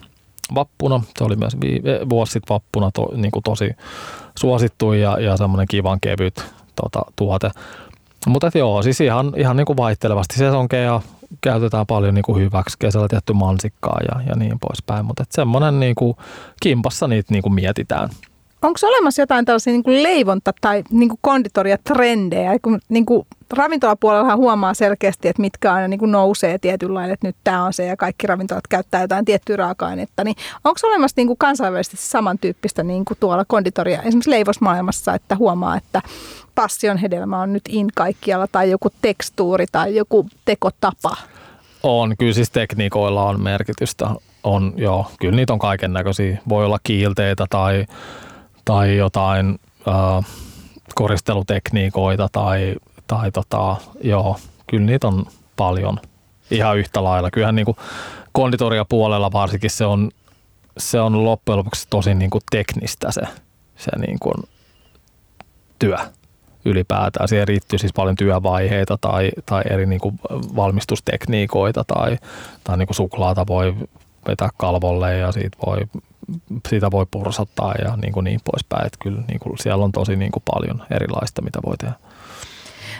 [0.55, 1.57] vappuna, se oli myös
[2.09, 3.69] vuosi sitten vappuna to, niin kuin tosi
[4.39, 6.45] suosittu ja, ja semmoinen kivan kevyt
[6.81, 7.51] tota, tuote.
[8.27, 11.01] Mutta joo, siis ihan, ihan niin kuin vaihtelevasti sesonkeja
[11.41, 12.77] käytetään paljon niin kuin hyväksi.
[12.79, 16.17] Kesällä tietty mansikkaa ja, ja niin poispäin, mutta semmoinen niin kuin,
[16.61, 18.09] kimpassa niitä niin kuin mietitään.
[18.61, 22.59] Onko olemassa jotain tällaisia niin kuin leivonta- tai niin kuin konditoria-trendejä?
[22.61, 27.35] Kun niin kuin ravintolapuolella huomaa selkeästi, että mitkä aina niin kuin nousee tietynlainen, että nyt
[27.43, 30.23] tämä on se ja kaikki ravintolat käyttää jotain tiettyä raaka-ainetta.
[30.23, 35.77] Niin onko olemassa niin kuin kansainvälisesti samantyyppistä niin kuin tuolla konditoria, esimerkiksi leivosmaailmassa, että huomaa,
[35.77, 36.01] että
[36.55, 41.15] passion hedelmä on nyt in kaikkialla tai joku tekstuuri tai joku tekotapa?
[41.83, 44.09] On, kyllä siis tekniikoilla on merkitystä.
[44.43, 46.37] On, joo, kyllä niitä on kaiken näköisiä.
[46.49, 47.85] Voi olla kiilteitä tai,
[48.67, 50.25] tai jotain äh,
[50.95, 52.75] koristelutekniikoita tai,
[53.07, 54.37] tai tota, joo,
[54.69, 55.99] kyllä niitä on paljon
[56.51, 57.31] ihan yhtä lailla.
[57.31, 57.77] Kyllähän niin kuin
[58.31, 60.11] konditoria puolella varsinkin se on,
[60.77, 63.21] se on loppujen lopuksi tosi niin kuin teknistä se,
[63.77, 64.43] se niin kuin
[65.79, 65.97] työ
[66.65, 67.27] ylipäätään.
[67.27, 70.19] Siihen riittyy siis paljon työvaiheita tai, tai eri niin kuin
[70.55, 72.17] valmistustekniikoita tai,
[72.63, 73.75] tai niin kuin suklaata voi
[74.27, 75.77] vetää kalvolle ja siitä voi,
[76.69, 78.85] siitä voi pursattaa ja niin, kuin niin poispäin.
[78.85, 81.93] Että kyllä niin kuin siellä on tosi niin kuin paljon erilaista, mitä voi tehdä.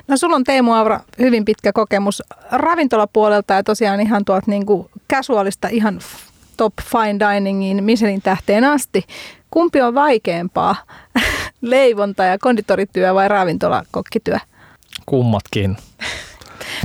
[0.08, 4.90] No sulla on Teemu Aura hyvin pitkä kokemus ravintolapuolelta ja tosiaan ihan tuolta niin kuin
[5.14, 6.00] casualista ihan
[6.58, 9.04] top fine diningin Michelin tähteen asti.
[9.52, 10.76] Kumpi on vaikeampaa,
[11.62, 14.38] leivonta ja konditorityö vai ravintolakokkityö?
[15.06, 15.78] Kummatkin.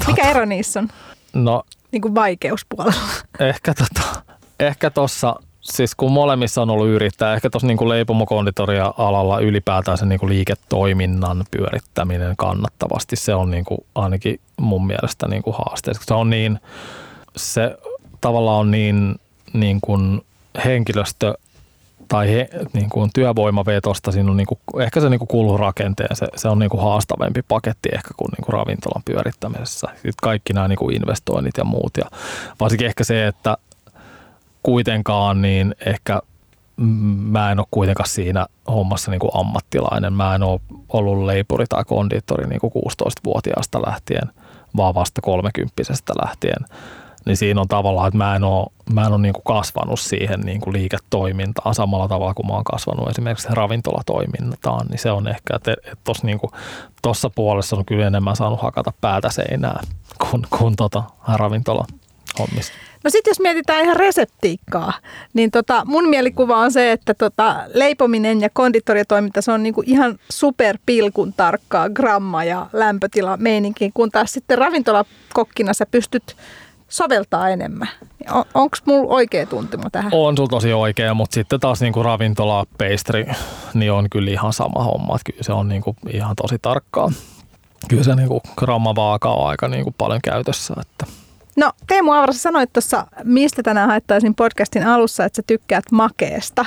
[0.07, 0.88] Mikä ero niissä on?
[1.32, 1.62] No
[1.93, 3.03] niin kuin vaikeuspuolella.
[3.40, 4.22] Ehkä tota,
[4.61, 10.07] ehkä tossa, siis kun molemmissa on ollut yrittää, ehkä tuossa niin leipomokonditoria alalla ylipäätään se
[10.07, 15.93] niin kuin liiketoiminnan pyörittäminen kannattavasti, se on niin kuin ainakin mun mielestä niin kuin haaste.
[16.01, 16.59] Se on niin,
[17.36, 17.76] se
[18.20, 19.14] tavallaan on niin,
[19.53, 20.20] niin kuin
[20.64, 21.34] henkilöstö
[22.09, 26.16] tai he, niin kuin työvoimavetosta, siinä on niin kuin, ehkä se niin kuin kuuluu rakenteen,
[26.16, 29.88] se, se on niin kuin haastavempi paketti ehkä kuin, niin kuin ravintolan pyörittämisessä.
[29.92, 32.05] Sitten kaikki nämä niin kuin investoinnit ja muut ja
[32.61, 33.57] varsinkin ehkä se, että
[34.62, 36.20] kuitenkaan niin ehkä
[37.16, 40.12] mä en ole kuitenkaan siinä hommassa niin kuin ammattilainen.
[40.12, 44.30] Mä en ole ollut leipuri tai kondiittori niin kuin 16-vuotiaasta lähtien,
[44.76, 45.82] vaan vasta 30
[46.24, 46.64] lähtien
[47.27, 50.41] niin siinä on tavallaan, että mä en ole, mä en ole niin kuin kasvanut siihen
[50.41, 55.57] niin kuin liiketoimintaan samalla tavalla kuin mä oon kasvanut esimerkiksi ravintolatoimintaan, niin se on ehkä,
[55.57, 56.41] että tuossa niin
[57.03, 59.81] tossa puolessa on kyllä enemmän saanut hakata päätä seinää
[60.31, 61.03] kuin, kuin tota
[61.35, 61.85] ravintola
[62.39, 62.73] hommista.
[63.05, 64.93] No sitten jos mietitään ihan reseptiikkaa,
[65.35, 70.18] niin tota, mun mielikuva on se, että tota, leipominen ja konditoriatoiminta, se on niinku ihan
[70.31, 76.37] superpilkun tarkkaa gramma- ja lämpötila meininkiin, kun taas sitten ravintolakokkina sä pystyt
[76.93, 77.88] soveltaa enemmän.
[78.30, 80.12] On, Onko mulla oikea tuntuma tähän?
[80.14, 83.26] On sulla tosi oikea, mutta sitten taas niinku ravintola, pastry,
[83.74, 85.16] niin on kyllä ihan sama homma.
[85.16, 87.12] Että kyllä se on niinku ihan tosi tarkkaa.
[87.88, 90.74] Kyllä se niinku grammavaaka on aika niinku paljon käytössä.
[90.80, 91.07] Että.
[91.57, 96.66] No Teemu Aura, sanoit tuossa, mistä tänään haettaisin podcastin alussa, että sä tykkäät makeesta.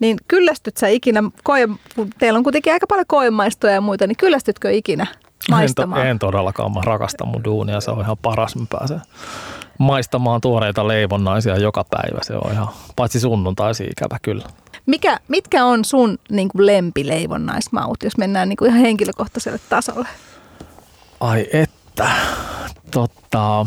[0.00, 4.16] Niin kyllästyt sä ikinä, koe, kun teillä on kuitenkin aika paljon koemaistoja ja muita, niin
[4.16, 5.06] kyllästytkö ikinä
[5.50, 6.00] maistamaan?
[6.00, 9.00] En, to, en todellakaan, mä rakastan mun duunia, se on ihan paras, mä pääsen
[9.78, 12.18] maistamaan tuoreita leivonnaisia joka päivä.
[12.22, 14.44] Se on ihan, paitsi sunnuntaisi ikävä kyllä.
[14.86, 20.08] Mikä, mitkä on sun niin kuin lempileivonnaismaut, jos mennään niin kuin ihan henkilökohtaiselle tasolle?
[21.20, 22.10] Ai että,
[22.90, 23.66] totta.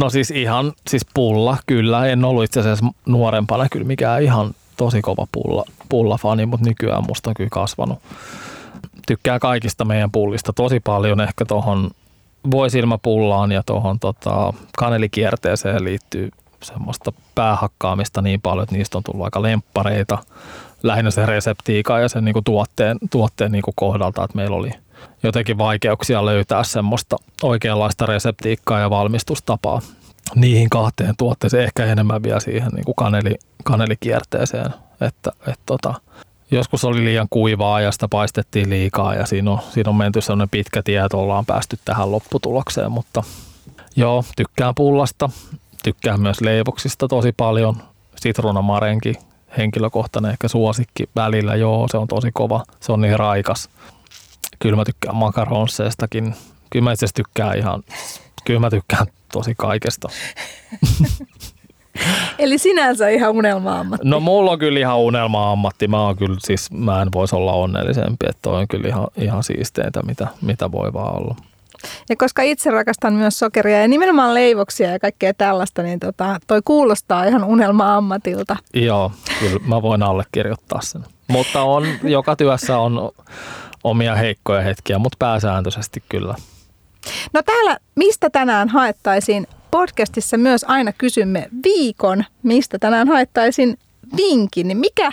[0.00, 2.06] No siis ihan, siis pulla kyllä.
[2.06, 7.30] En ollut itse asiassa nuorempana kyllä mikään ihan tosi kova pulla, pullafani, mutta nykyään musta
[7.30, 7.98] on kyllä kasvanut.
[9.06, 11.20] Tykkää kaikista meidän pullista tosi paljon.
[11.20, 11.90] Ehkä tuohon
[12.50, 16.30] voisilmapullaan ja tuohon tota, kanelikierteeseen liittyy
[16.62, 20.18] semmoista päähakkaamista niin paljon, että niistä on tullut aika lemppareita.
[20.82, 24.70] Lähinnä se reseptiika ja sen niinku tuotteen, tuotteen niinku kohdalta, että meillä oli
[25.22, 29.80] jotenkin vaikeuksia löytää semmoista oikeanlaista reseptiikkaa ja valmistustapaa
[30.34, 33.34] niihin kahteen tuotteeseen, ehkä enemmän vielä siihen niinku kaneli,
[33.64, 34.74] kanelikierteeseen.
[35.00, 35.94] Että, et tota,
[36.50, 40.48] joskus oli liian kuivaa ja sitä paistettiin liikaa ja siinä on, siinä on menty sellainen
[40.48, 43.22] pitkä tie, että ollaan päästy tähän lopputulokseen, mutta
[43.96, 45.30] joo, tykkään pullasta,
[45.82, 47.82] tykkään myös leivoksista tosi paljon,
[48.16, 49.14] sitruunamarenki,
[49.58, 53.68] henkilökohtainen ehkä suosikki välillä, joo, se on tosi kova, se on niin raikas.
[54.58, 56.34] Kyllä mä tykkään makaronseestakin,
[56.70, 57.82] kyllä mä itse tykkään ihan,
[58.44, 60.08] kyllä mä tykkään tosi kaikesta.
[62.38, 64.08] Eli sinänsä ihan unelma-ammatti.
[64.08, 65.88] No mulla on kyllä ihan unelma-ammatti.
[65.88, 69.42] Mä, oon kyllä, siis, mä en voisi olla onnellisempi, että toi on kyllä ihan, ihan
[69.42, 71.36] siisteintä, mitä, mitä voi vaan olla.
[72.08, 76.60] Ja koska itse rakastan myös sokeria ja nimenomaan leivoksia ja kaikkea tällaista, niin tota, toi
[76.64, 78.56] kuulostaa ihan unelma-ammatilta.
[78.74, 81.04] Joo, kyllä mä voin allekirjoittaa sen.
[81.28, 83.10] Mutta on, joka työssä on
[83.84, 86.34] omia heikkoja hetkiä, mutta pääsääntöisesti kyllä.
[87.32, 93.78] No täällä, mistä tänään haettaisiin podcastissa myös aina kysymme viikon, mistä tänään haettaisiin
[94.16, 95.10] vinkin, niin mikä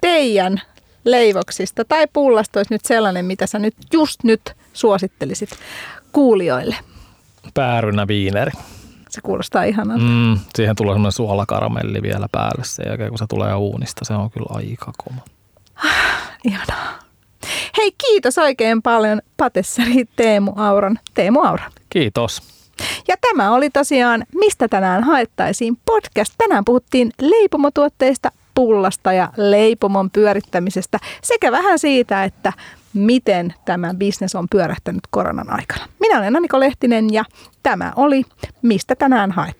[0.00, 0.60] teidän
[1.04, 5.50] leivoksista tai pullasta olisi nyt sellainen, mitä sä nyt just nyt suosittelisit
[6.12, 6.76] kuulijoille?
[7.54, 8.52] Päärynä viineri.
[9.10, 10.04] Se kuulostaa ihanalta.
[10.04, 14.04] Mm, siihen tulee semmoinen suolakaramelli vielä päälle sen jälkeen, kun se tulee uunista.
[14.04, 15.20] Se on kyllä aika kova.
[16.44, 16.98] Ihanaa.
[17.78, 20.98] Hei, kiitos oikein paljon patessari Teemu Auran.
[21.14, 21.64] Teemu Aura.
[21.90, 22.57] Kiitos.
[23.08, 26.34] Ja tämä oli tosiaan Mistä tänään haettaisiin podcast.
[26.38, 32.52] Tänään puhuttiin leipomotuotteista, pullasta ja leipomon pyörittämisestä sekä vähän siitä, että
[32.94, 35.84] miten tämä bisnes on pyörähtänyt koronan aikana.
[36.00, 37.24] Minä olen Aniko Lehtinen ja
[37.62, 38.24] tämä oli
[38.62, 39.56] Mistä tänään haet.